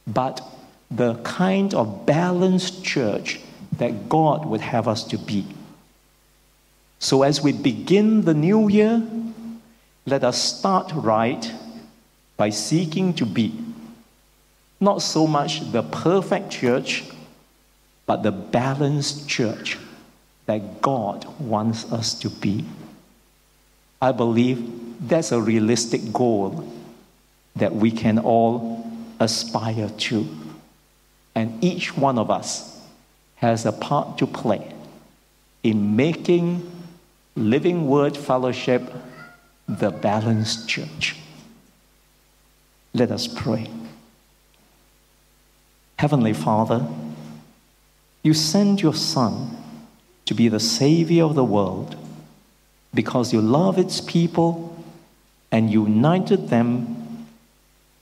but 0.06 0.40
the 0.90 1.14
kind 1.16 1.74
of 1.74 2.06
balanced 2.06 2.84
church 2.84 3.40
that 3.78 4.08
God 4.08 4.46
would 4.46 4.60
have 4.60 4.88
us 4.88 5.04
to 5.04 5.18
be. 5.18 5.46
So, 6.98 7.22
as 7.22 7.42
we 7.42 7.52
begin 7.52 8.22
the 8.22 8.34
new 8.34 8.68
year, 8.68 9.02
let 10.06 10.24
us 10.24 10.58
start 10.58 10.92
right 10.94 11.50
by 12.36 12.50
seeking 12.50 13.14
to 13.14 13.26
be 13.26 13.54
not 14.80 15.02
so 15.02 15.26
much 15.26 15.70
the 15.72 15.82
perfect 15.82 16.50
church, 16.50 17.04
but 18.06 18.22
the 18.22 18.32
balanced 18.32 19.28
church 19.28 19.78
that 20.46 20.80
God 20.80 21.26
wants 21.38 21.92
us 21.92 22.18
to 22.20 22.30
be. 22.30 22.64
I 24.02 24.12
believe 24.12 25.08
that's 25.08 25.32
a 25.32 25.40
realistic 25.40 26.12
goal 26.12 26.72
that 27.56 27.74
we 27.74 27.90
can 27.90 28.18
all 28.18 28.90
aspire 29.20 29.90
to. 29.90 30.26
And 31.34 31.62
each 31.62 31.96
one 31.96 32.18
of 32.18 32.30
us 32.30 32.80
has 33.36 33.66
a 33.66 33.72
part 33.72 34.18
to 34.18 34.26
play 34.26 34.72
in 35.62 35.94
making 35.96 36.70
Living 37.36 37.86
Word 37.86 38.16
Fellowship 38.16 38.92
the 39.68 39.90
balanced 39.90 40.68
church. 40.68 41.16
Let 42.92 43.10
us 43.12 43.28
pray. 43.28 43.68
Heavenly 46.00 46.32
Father, 46.32 46.86
you 48.22 48.32
send 48.32 48.80
your 48.80 48.94
Son 48.94 49.54
to 50.24 50.32
be 50.32 50.48
the 50.48 50.58
Savior 50.58 51.24
of 51.24 51.34
the 51.34 51.44
world 51.44 51.94
because 52.94 53.34
you 53.34 53.42
love 53.42 53.78
its 53.78 54.00
people 54.00 54.82
and 55.52 55.70
united 55.70 56.48
them 56.48 57.26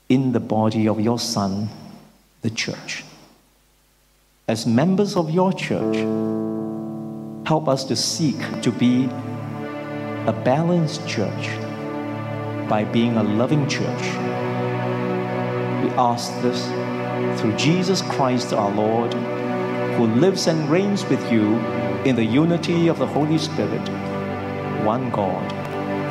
in 0.07 0.31
the 0.31 0.39
body 0.39 0.87
of 0.87 1.01
your 1.01 1.19
Son, 1.19 1.67
the 2.41 2.49
church. 2.49 3.03
As 4.47 4.65
members 4.65 5.17
of 5.17 5.29
your 5.29 5.51
church, 5.51 5.97
help 7.45 7.67
us 7.67 7.83
to 7.83 7.97
seek 7.97 8.61
to 8.61 8.71
be 8.71 9.09
a 10.25 10.41
balanced 10.45 11.05
church 11.05 11.49
by 12.69 12.85
being 12.85 13.17
a 13.17 13.23
loving 13.23 13.67
church. 13.67 14.03
We 15.83 15.89
ask 15.97 16.31
this 16.41 16.65
through 17.37 17.55
Jesus 17.55 18.01
Christ 18.01 18.53
our 18.53 18.71
Lord, 18.71 19.13
who 19.95 20.07
lives 20.07 20.47
and 20.47 20.69
reigns 20.69 21.05
with 21.05 21.31
you 21.31 21.57
in 22.05 22.15
the 22.15 22.23
unity 22.23 22.87
of 22.87 22.99
the 22.99 23.07
Holy 23.07 23.37
Spirit, 23.37 23.87
one 24.85 25.09
God, 25.09 25.49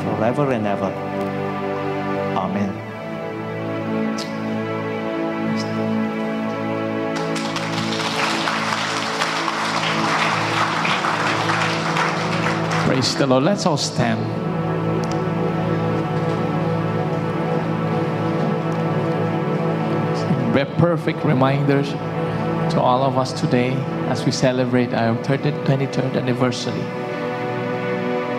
forever 0.02 0.52
and 0.52 0.66
ever. 0.66 0.92
Amen. 2.36 2.88
Praise 12.86 13.14
the 13.16 13.26
Lord. 13.26 13.44
Let's 13.44 13.66
all 13.66 13.76
stand. 13.76 14.47
Perfect 20.98 21.24
reminders 21.24 21.90
to 22.72 22.80
all 22.80 23.04
of 23.04 23.16
us 23.16 23.32
today 23.40 23.70
as 24.10 24.24
we 24.26 24.32
celebrate 24.32 24.92
our 24.92 25.14
30th, 25.22 25.64
23rd 25.64 26.16
anniversary 26.16 26.82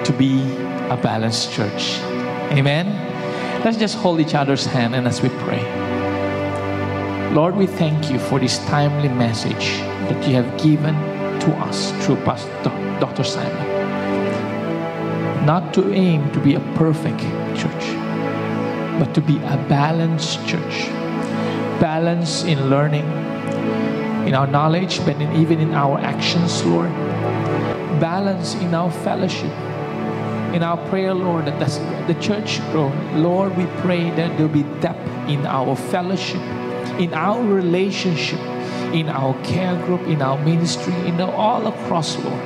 to 0.03 0.12
be 0.18 0.41
a 0.91 0.99
balanced 1.01 1.53
church. 1.53 1.99
Amen. 2.51 2.88
Let's 3.64 3.78
just 3.78 3.95
hold 3.95 4.20
each 4.20 4.36
other's 4.36 4.66
hand 4.66 4.93
and 4.93 5.07
as 5.07 5.22
we 5.22 5.30
pray. 5.45 5.64
Lord, 7.34 7.55
we 7.55 7.66
thank 7.66 8.12
you 8.12 8.20
for 8.20 8.39
this 8.39 8.57
timely 8.66 9.07
message 9.07 9.80
that 10.10 10.28
you 10.28 10.36
have 10.36 10.51
given 10.62 10.95
to 11.39 11.49
us 11.64 11.93
through 12.03 12.18
Pastor 12.26 12.72
Dr. 12.99 13.24
Simon. 13.24 13.68
Not 15.45 15.74
to 15.76 15.93
aim 15.93 16.30
to 16.34 16.39
be 16.41 16.55
a 16.55 16.60
perfect 16.76 17.22
church, 17.55 17.86
but 18.99 19.14
to 19.14 19.22
be 19.22 19.38
a 19.38 19.57
balanced 19.70 20.45
church 20.45 20.99
balance 21.80 22.44
in 22.44 22.70
learning, 22.70 23.06
in 24.28 24.36
our 24.36 24.48
knowledge, 24.48 25.00
but 25.06 25.16
in, 25.22 25.32
even 25.36 25.60
in 25.60 25.74
our 25.74 25.98
actions, 26.00 26.64
Lord. 26.66 26.90
Balance 28.00 28.56
in 28.56 28.74
our 28.74 28.92
fellowship, 28.92 29.52
in 30.54 30.62
our 30.62 30.78
prayer, 30.90 31.14
Lord, 31.14 31.46
that 31.46 32.08
the 32.08 32.16
church 32.16 32.60
grow. 32.72 32.90
Lord, 33.16 33.56
we 33.56 33.66
pray 33.82 34.10
that 34.12 34.38
there'll 34.38 34.52
be 34.52 34.64
depth 34.82 35.08
in 35.30 35.46
our 35.46 35.76
fellowship, 35.76 36.42
in 37.00 37.14
our 37.14 37.42
relationship, 37.42 38.40
in 38.94 39.08
our 39.08 39.34
care 39.44 39.76
group, 39.86 40.02
in 40.08 40.22
our 40.22 40.38
ministry, 40.44 40.94
in 41.08 41.18
the, 41.18 41.28
all 41.28 41.68
across, 41.68 42.18
Lord, 42.18 42.44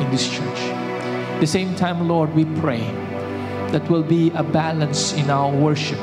in 0.00 0.10
this 0.10 0.28
church. 0.28 0.58
At 0.58 1.40
the 1.40 1.46
same 1.46 1.74
time, 1.74 2.06
Lord, 2.08 2.34
we 2.34 2.44
pray 2.60 2.80
that 3.72 3.88
will 3.88 4.02
be 4.02 4.30
a 4.32 4.42
balance 4.42 5.12
in 5.14 5.30
our 5.30 5.50
worship 5.50 5.98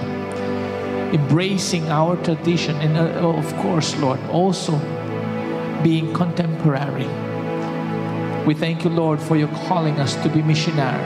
embracing 1.13 1.87
our 1.89 2.15
tradition, 2.23 2.75
and 2.77 2.97
uh, 2.97 3.27
of 3.27 3.55
course, 3.57 3.95
Lord, 3.97 4.19
also 4.29 4.77
being 5.83 6.13
contemporary. 6.13 7.07
We 8.45 8.53
thank 8.53 8.83
you, 8.83 8.89
Lord, 8.89 9.21
for 9.21 9.37
your 9.37 9.47
calling 9.67 9.99
us 9.99 10.15
to 10.23 10.29
be 10.29 10.41
missionary. 10.41 11.03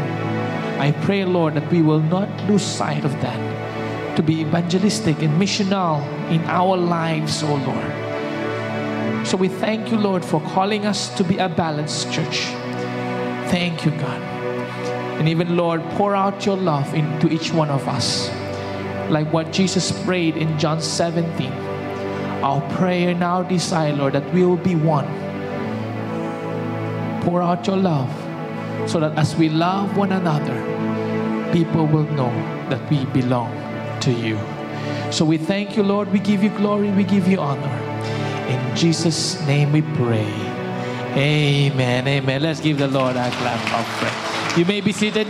I 0.79 0.91
pray, 1.03 1.25
Lord, 1.25 1.55
that 1.55 1.69
we 1.71 1.81
will 1.81 2.01
not 2.01 2.29
lose 2.49 2.63
sight 2.63 3.03
of 3.03 3.11
that, 3.21 4.15
to 4.15 4.23
be 4.23 4.41
evangelistic 4.41 5.21
and 5.21 5.41
missional 5.41 6.01
in 6.31 6.41
our 6.45 6.77
lives, 6.77 7.43
oh 7.43 7.55
Lord. 7.55 9.27
So 9.27 9.37
we 9.37 9.49
thank 9.49 9.91
you, 9.91 9.97
Lord, 9.97 10.23
for 10.23 10.41
calling 10.41 10.85
us 10.85 11.13
to 11.17 11.23
be 11.23 11.37
a 11.37 11.49
balanced 11.49 12.11
church. 12.11 12.45
Thank 13.51 13.85
you, 13.85 13.91
God. 13.91 14.21
And 15.19 15.27
even, 15.27 15.57
Lord, 15.57 15.83
pour 15.91 16.15
out 16.15 16.45
your 16.45 16.55
love 16.55 16.93
into 16.93 17.29
each 17.29 17.51
one 17.51 17.69
of 17.69 17.87
us 17.87 18.29
like 19.09 19.31
what 19.33 19.51
Jesus 19.51 19.91
prayed 20.05 20.37
in 20.37 20.57
John 20.59 20.81
17. 20.81 21.51
Our 22.43 22.61
prayer 22.77 23.13
now, 23.13 23.43
desire, 23.43 23.93
Lord, 23.93 24.13
that 24.13 24.33
we 24.33 24.45
will 24.45 24.57
be 24.57 24.75
one. 24.75 25.07
Pour 27.23 27.41
out 27.41 27.67
your 27.67 27.77
love 27.77 28.09
so 28.89 28.99
that 28.99 29.17
as 29.17 29.35
we 29.35 29.49
love 29.49 29.97
one 29.97 30.11
another, 30.11 30.55
people 31.51 31.85
will 31.85 32.09
know 32.13 32.31
that 32.69 32.89
we 32.89 33.05
belong 33.05 33.51
to 34.01 34.11
you. 34.11 34.39
So 35.11 35.25
we 35.25 35.37
thank 35.37 35.75
you, 35.75 35.83
Lord. 35.83 36.11
We 36.11 36.19
give 36.19 36.43
you 36.43 36.49
glory. 36.49 36.91
We 36.91 37.03
give 37.03 37.27
you 37.27 37.39
honor. 37.39 37.75
In 38.47 38.75
Jesus' 38.75 39.39
name 39.47 39.71
we 39.71 39.81
pray. 39.81 40.31
Amen. 41.17 42.07
Amen. 42.07 42.41
Let's 42.41 42.59
give 42.59 42.77
the 42.77 42.87
Lord 42.87 43.15
a 43.15 43.29
clap 43.31 43.79
of 43.79 43.85
praise. 43.97 44.57
You 44.57 44.65
may 44.65 44.81
be 44.81 44.91
seated. 44.93 45.27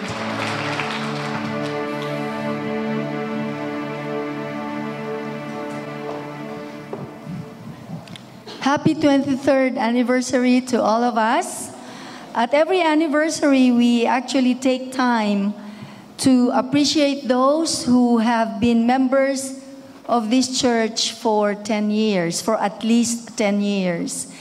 Happy 8.79 8.95
23rd 8.95 9.77
anniversary 9.77 10.61
to 10.61 10.81
all 10.81 11.03
of 11.03 11.17
us. 11.17 11.69
At 12.33 12.53
every 12.53 12.79
anniversary, 12.79 13.71
we 13.71 14.05
actually 14.05 14.55
take 14.55 14.93
time 14.93 15.53
to 16.19 16.49
appreciate 16.55 17.27
those 17.27 17.83
who 17.83 18.19
have 18.19 18.61
been 18.61 18.87
members 18.87 19.59
of 20.07 20.29
this 20.29 20.61
church 20.61 21.11
for 21.11 21.55
10 21.55 21.91
years, 21.91 22.41
for 22.41 22.55
at 22.55 22.81
least 22.81 23.37
10 23.37 23.59
years. 23.59 24.31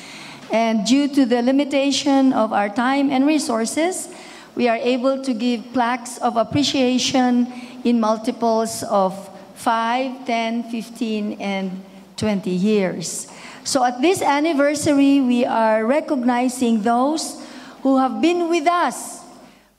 And 0.53 0.86
due 0.86 1.09
to 1.09 1.26
the 1.26 1.43
limitation 1.43 2.32
of 2.32 2.53
our 2.53 2.68
time 2.68 3.11
and 3.11 3.26
resources, 3.26 4.09
we 4.55 4.68
are 4.68 4.78
able 4.78 5.20
to 5.24 5.34
give 5.34 5.72
plaques 5.72 6.16
of 6.18 6.36
appreciation 6.36 7.53
in 7.82 7.99
multiples 7.99 8.84
of 8.84 9.18
5, 9.57 10.24
10, 10.24 10.70
15, 10.70 11.41
and 11.41 11.82
20 12.16 12.51
years. 12.51 13.26
So 13.68 13.84
at 13.84 14.00
this 14.00 14.22
anniversary, 14.22 15.20
we 15.20 15.44
are 15.44 15.84
recognizing 15.84 16.80
those 16.80 17.36
who 17.82 17.98
have 17.98 18.22
been 18.22 18.48
with 18.48 18.66
us 18.66 19.20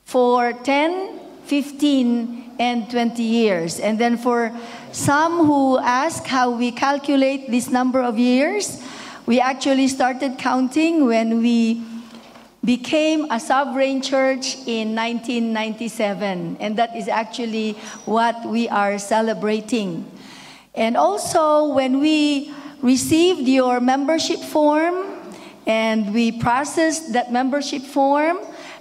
for 0.04 0.52
10, 0.52 1.18
15, 1.46 2.54
and 2.60 2.88
20 2.88 3.20
years. 3.20 3.80
And 3.80 3.98
then 3.98 4.16
for 4.16 4.54
some 4.92 5.38
who 5.44 5.76
ask 5.78 6.24
how 6.24 6.52
we 6.52 6.70
calculate 6.70 7.50
this 7.50 7.68
number 7.68 8.00
of 8.00 8.16
years, 8.16 8.80
we 9.26 9.40
actually 9.40 9.88
started 9.88 10.38
counting 10.38 11.06
when 11.06 11.42
we 11.42 11.82
became 12.64 13.26
a 13.28 13.40
sovereign 13.40 14.02
church 14.02 14.54
in 14.68 14.94
1997. 14.94 16.58
And 16.60 16.76
that 16.78 16.94
is 16.94 17.08
actually 17.08 17.72
what 18.06 18.46
we 18.46 18.68
are 18.68 19.00
celebrating. 19.00 20.08
And 20.76 20.96
also, 20.96 21.74
when 21.74 21.98
we 21.98 22.54
received 22.82 23.48
your 23.48 23.80
membership 23.80 24.40
form 24.40 25.20
and 25.66 26.12
we 26.12 26.32
processed 26.32 27.12
that 27.12 27.32
membership 27.32 27.82
form, 27.82 28.38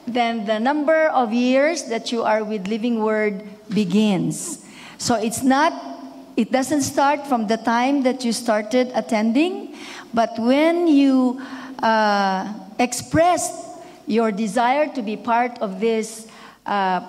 then 0.07 0.45
the 0.45 0.59
number 0.59 1.07
of 1.09 1.33
years 1.33 1.83
that 1.85 2.11
you 2.11 2.23
are 2.23 2.43
with 2.43 2.67
Living 2.67 3.03
Word 3.03 3.43
begins. 3.69 4.65
So 4.97 5.15
it's 5.15 5.43
not, 5.43 5.73
it 6.35 6.51
doesn't 6.51 6.81
start 6.81 7.27
from 7.27 7.47
the 7.47 7.57
time 7.57 8.03
that 8.03 8.25
you 8.25 8.33
started 8.33 8.91
attending, 8.95 9.75
but 10.13 10.37
when 10.39 10.87
you 10.87 11.41
uh, 11.83 12.53
expressed 12.79 13.53
your 14.07 14.31
desire 14.31 14.87
to 14.95 15.01
be 15.01 15.15
part 15.15 15.59
of 15.59 15.79
this 15.79 16.27
uh, 16.65 17.05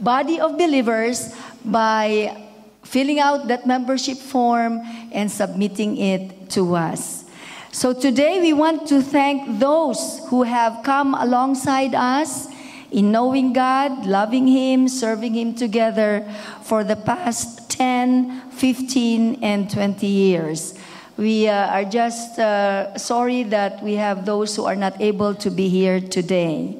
body 0.00 0.40
of 0.40 0.56
believers 0.56 1.34
by 1.64 2.51
filling 2.82 3.18
out 3.18 3.48
that 3.48 3.66
membership 3.66 4.18
form 4.18 4.80
and 5.12 5.30
submitting 5.30 5.96
it 5.96 6.50
to 6.50 6.74
us. 6.74 7.24
So 7.70 7.94
today 7.94 8.40
we 8.40 8.52
want 8.52 8.86
to 8.88 9.00
thank 9.00 9.58
those 9.58 10.20
who 10.28 10.42
have 10.42 10.82
come 10.84 11.14
alongside 11.14 11.94
us 11.94 12.48
in 12.90 13.10
knowing 13.10 13.54
God, 13.54 14.04
loving 14.04 14.46
Him, 14.46 14.88
serving 14.88 15.34
Him 15.34 15.54
together 15.54 16.28
for 16.62 16.84
the 16.84 16.96
past 16.96 17.70
10, 17.70 18.50
15, 18.50 19.42
and 19.42 19.70
20 19.70 20.06
years. 20.06 20.78
We 21.16 21.48
uh, 21.48 21.68
are 21.68 21.84
just 21.84 22.38
uh, 22.38 22.96
sorry 22.98 23.42
that 23.44 23.82
we 23.82 23.94
have 23.94 24.26
those 24.26 24.54
who 24.54 24.66
are 24.66 24.76
not 24.76 25.00
able 25.00 25.34
to 25.36 25.50
be 25.50 25.68
here 25.68 26.00
today. 26.00 26.76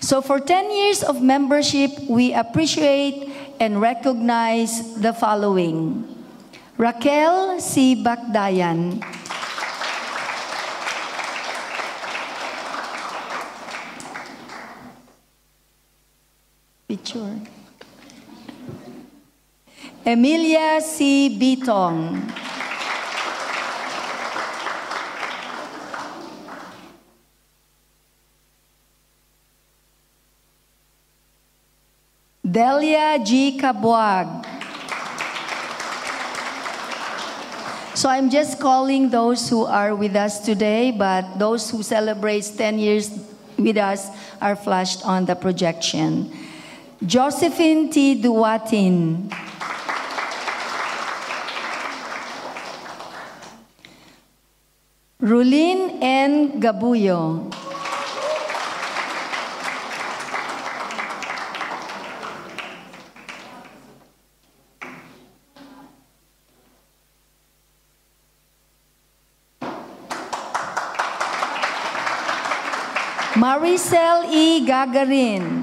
So, 0.00 0.20
for 0.20 0.38
10 0.38 0.70
years 0.70 1.02
of 1.02 1.22
membership, 1.22 1.90
we 2.08 2.32
appreciate 2.32 3.28
and 3.60 3.80
recognize 3.80 4.94
the 5.00 5.12
following 5.12 6.06
Raquel 6.78 7.58
C. 7.58 7.98
Bakdayan. 7.98 9.02
Picture. 16.86 17.34
Emilia 20.06 20.80
C. 20.80 21.28
Bitong. 21.34 22.47
Delia 32.48 33.20
G. 33.20 33.60
Kabuag. 33.60 34.46
So 37.92 38.08
I'm 38.08 38.30
just 38.30 38.58
calling 38.58 39.10
those 39.10 39.50
who 39.50 39.66
are 39.66 39.94
with 39.94 40.16
us 40.16 40.40
today, 40.40 40.90
but 40.90 41.38
those 41.38 41.68
who 41.68 41.82
celebrate 41.82 42.48
10 42.56 42.78
years 42.78 43.10
with 43.58 43.76
us 43.76 44.08
are 44.40 44.56
flashed 44.56 45.04
on 45.04 45.26
the 45.26 45.34
projection. 45.34 46.32
Josephine 47.04 47.90
T. 47.90 48.22
Duwatin. 48.22 49.28
Rulin 55.20 55.98
N. 56.00 56.62
Gabuyo. 56.62 57.67
Maricel 73.38 74.24
E. 74.32 74.66
Gagarin. 74.66 75.62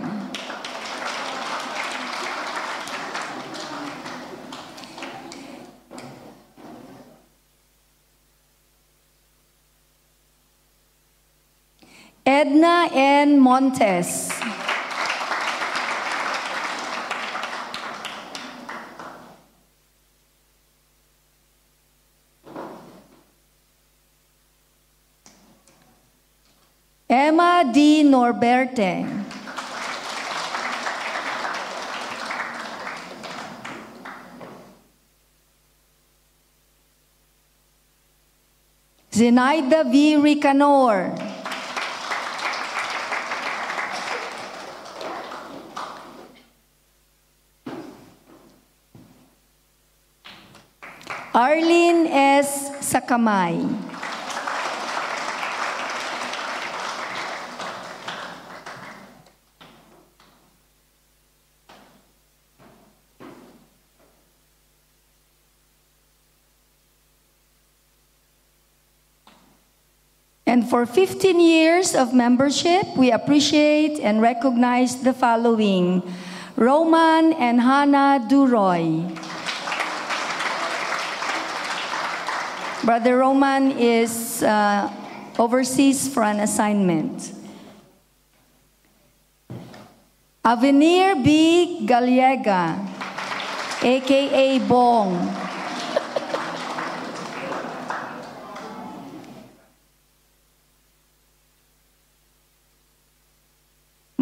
Edna 12.25 12.87
N. 12.93 13.37
Montes. 13.39 14.34
D. 28.33 28.39
Norberte. 28.39 29.05
Zenaida 39.11 39.83
V. 39.83 40.17
Ricanor. 40.17 41.15
Arlene 51.33 52.07
S. 52.07 52.71
Sakamay. 52.81 53.94
And 70.65 70.71
for 70.71 70.87
15 70.87 71.39
years 71.39 71.93
of 71.93 72.11
membership, 72.11 72.97
we 72.97 73.11
appreciate 73.11 73.99
and 73.99 74.19
recognize 74.19 74.97
the 74.97 75.13
following 75.13 76.01
Roman 76.57 77.33
and 77.33 77.61
Hannah 77.61 78.25
Duroy, 78.27 79.05
Brother 82.83 83.17
Roman 83.21 83.77
is 83.77 84.41
uh, 84.41 84.89
overseas 85.37 86.09
for 86.09 86.23
an 86.23 86.39
assignment. 86.39 87.31
Avenir 90.43 91.21
B. 91.21 91.85
Gallega, 91.85 92.73
aka 93.83 94.57
Bong. 94.65 95.44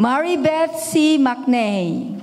Maribeth 0.04 0.76
C. 0.84 1.18
McNay. 1.18 2.20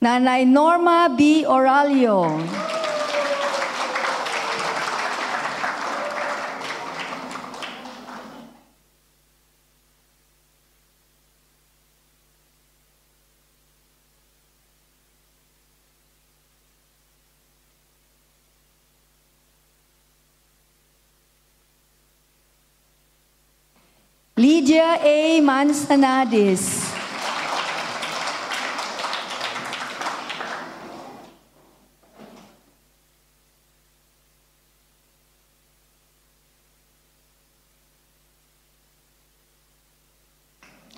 Nanay 0.00 0.46
Norma 0.48 1.12
B. 1.14 1.44
Oralio. 1.44 2.63
Lydia 24.44 25.00
A. 25.00 25.40
Manzanadis. 25.40 26.92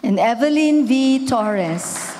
and 0.02 0.18
Evelyn 0.18 0.88
V. 0.88 1.28
Torres. 1.28 2.10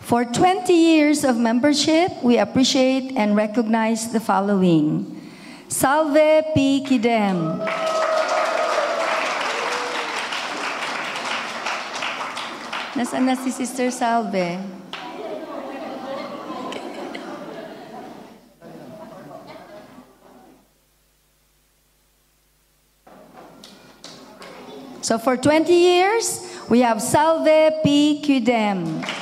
For 0.00 0.24
20 0.24 0.72
years 0.72 1.22
of 1.24 1.36
membership, 1.36 2.12
we 2.22 2.38
appreciate 2.38 3.12
and 3.14 3.36
recognize 3.36 4.10
the 4.12 4.20
following 4.20 5.21
Salve 5.72 6.52
P. 6.52 6.84
Kidem. 6.84 7.56
Nasaan 12.92 13.24
na 13.24 13.32
si 13.40 13.48
Sister 13.48 13.88
Salve? 13.88 14.60
So 25.00 25.16
for 25.16 25.40
20 25.40 25.72
years, 25.72 26.44
we 26.68 26.84
have 26.84 27.00
Salve 27.00 27.80
P. 27.82 28.20
Kudem. 28.20 29.21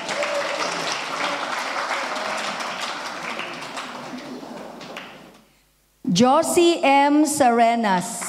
Josie 6.21 6.79
M. 6.83 7.25
Serenas. 7.25 8.20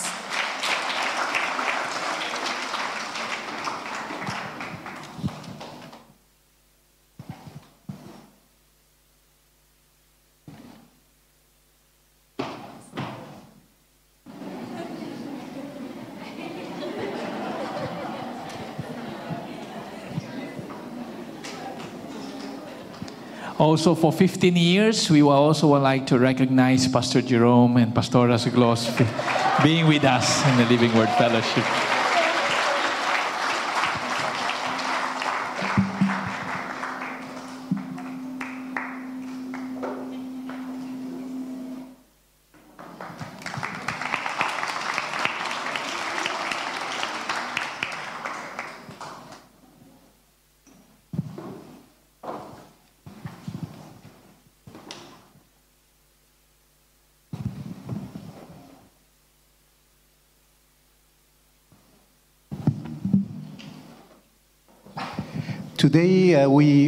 Also, 23.71 23.95
for 23.95 24.11
15 24.11 24.57
years, 24.57 25.09
we 25.09 25.21
also 25.21 25.67
would 25.67 25.81
like 25.81 26.05
to 26.07 26.19
recognize 26.19 26.89
Pastor 26.89 27.21
Jerome 27.21 27.77
and 27.77 27.93
Pastora 27.93 28.37
Siglos 28.37 28.91
being 29.63 29.87
with 29.87 30.03
us 30.03 30.45
in 30.45 30.57
the 30.57 30.65
Living 30.65 30.93
Word 30.93 31.07
Fellowship. 31.17 31.90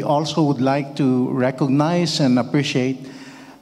We 0.04 0.10
also 0.10 0.43
would 0.43 0.60
like 0.60 0.97
to 0.97 1.30
recognize 1.30 2.20
and 2.20 2.38
appreciate 2.38 2.97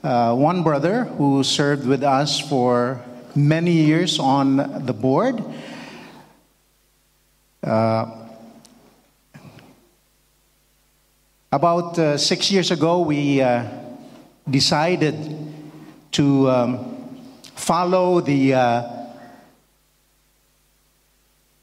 uh, 0.02 0.34
one 0.34 0.64
brother 0.64 1.04
who 1.04 1.44
served 1.44 1.86
with 1.86 2.02
us 2.02 2.40
for 2.40 3.00
many 3.36 3.70
years 3.70 4.18
on 4.18 4.56
the 4.84 4.92
board. 4.92 5.40
Uh, 7.62 8.10
about 11.52 11.96
uh, 11.96 12.18
six 12.18 12.50
years 12.50 12.72
ago, 12.72 13.02
we 13.02 13.40
uh, 13.40 13.62
decided 14.50 15.14
to 16.10 16.50
um, 16.50 17.22
follow 17.54 18.20
the 18.20 18.52
uh, 18.52 18.82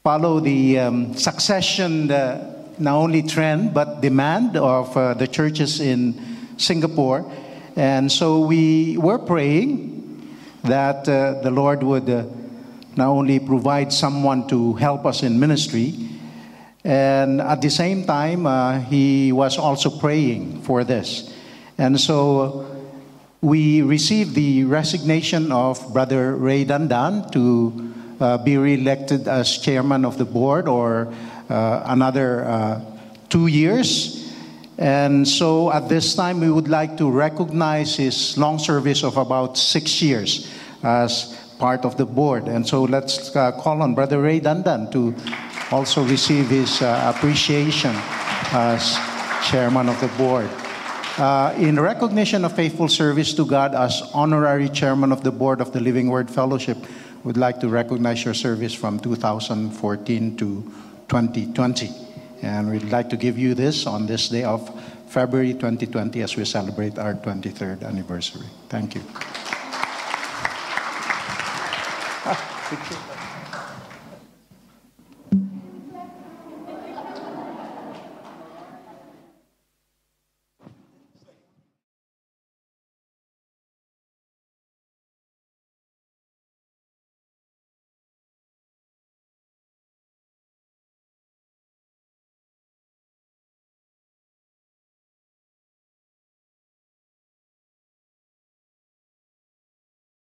follow 0.02 0.40
the 0.40 0.78
um, 0.78 1.14
succession 1.14 2.08
not 2.80 2.96
only 2.96 3.22
trend 3.22 3.74
but 3.74 4.00
demand 4.00 4.56
of 4.56 4.96
uh, 4.96 5.14
the 5.14 5.26
churches 5.26 5.80
in 5.80 6.18
Singapore. 6.56 7.30
And 7.76 8.10
so 8.10 8.40
we 8.40 8.98
were 8.98 9.18
praying 9.18 10.36
that 10.64 11.08
uh, 11.08 11.40
the 11.40 11.50
Lord 11.50 11.82
would 11.82 12.08
uh, 12.08 12.24
not 12.96 13.08
only 13.08 13.38
provide 13.38 13.92
someone 13.92 14.48
to 14.48 14.74
help 14.74 15.06
us 15.06 15.22
in 15.22 15.38
ministry, 15.38 15.94
and 16.84 17.40
at 17.40 17.60
the 17.60 17.70
same 17.70 18.04
time, 18.04 18.46
uh, 18.46 18.80
he 18.80 19.32
was 19.32 19.58
also 19.58 19.90
praying 19.90 20.62
for 20.62 20.82
this. 20.82 21.32
And 21.78 22.00
so 22.00 22.66
we 23.40 23.82
received 23.82 24.34
the 24.34 24.64
resignation 24.64 25.52
of 25.52 25.92
Brother 25.92 26.36
Ray 26.36 26.64
Dandan 26.64 27.30
to 27.32 27.94
uh, 28.20 28.38
be 28.38 28.56
re-elected 28.56 29.28
as 29.28 29.58
chairman 29.58 30.04
of 30.04 30.18
the 30.18 30.24
board 30.24 30.68
or 30.68 31.12
another 31.50 32.44
uh, 32.44 32.80
two 33.28 33.46
years. 33.46 34.16
And 34.78 35.28
so 35.28 35.70
at 35.72 35.88
this 35.88 36.14
time, 36.14 36.40
we 36.40 36.50
would 36.50 36.68
like 36.68 36.96
to 36.98 37.10
recognize 37.10 37.96
his 37.96 38.38
long 38.38 38.58
service 38.58 39.04
of 39.04 39.16
about 39.16 39.58
six 39.58 40.00
years 40.00 40.50
as 40.82 41.36
part 41.58 41.84
of 41.84 41.98
the 41.98 42.06
board. 42.06 42.48
And 42.48 42.66
so 42.66 42.84
let's 42.84 43.36
uh, 43.36 43.52
call 43.52 43.82
on 43.82 43.94
Brother 43.94 44.22
Ray 44.22 44.40
Dandan 44.40 44.90
to 44.92 45.14
also 45.70 46.02
receive 46.04 46.48
his 46.48 46.80
uh, 46.80 47.12
appreciation 47.14 47.92
as 48.52 48.96
chairman 49.50 49.88
of 49.88 50.00
the 50.00 50.08
board. 50.16 50.48
Uh, 51.18 51.52
in 51.58 51.78
recognition 51.78 52.46
of 52.46 52.56
faithful 52.56 52.88
service 52.88 53.34
to 53.34 53.44
God 53.44 53.74
as 53.74 54.00
honorary 54.14 54.70
chairman 54.70 55.12
of 55.12 55.22
the 55.22 55.30
board 55.30 55.60
of 55.60 55.72
the 55.72 55.80
Living 55.80 56.08
Word 56.08 56.30
Fellowship, 56.30 56.78
would 57.24 57.36
like 57.36 57.60
to 57.60 57.68
recognize 57.68 58.24
your 58.24 58.32
service 58.32 58.72
from 58.72 58.98
2014 58.98 60.36
to 60.38 60.72
2020. 61.10 61.90
And 62.42 62.70
we'd 62.70 62.84
like 62.84 63.10
to 63.10 63.16
give 63.16 63.36
you 63.36 63.54
this 63.54 63.84
on 63.86 64.06
this 64.06 64.28
day 64.28 64.44
of 64.44 64.62
February 65.08 65.52
2020 65.52 66.22
as 66.22 66.36
we 66.36 66.44
celebrate 66.44 66.98
our 66.98 67.14
23rd 67.14 67.82
anniversary. 67.82 68.46
Thank 68.68 68.94
you. 68.94 69.02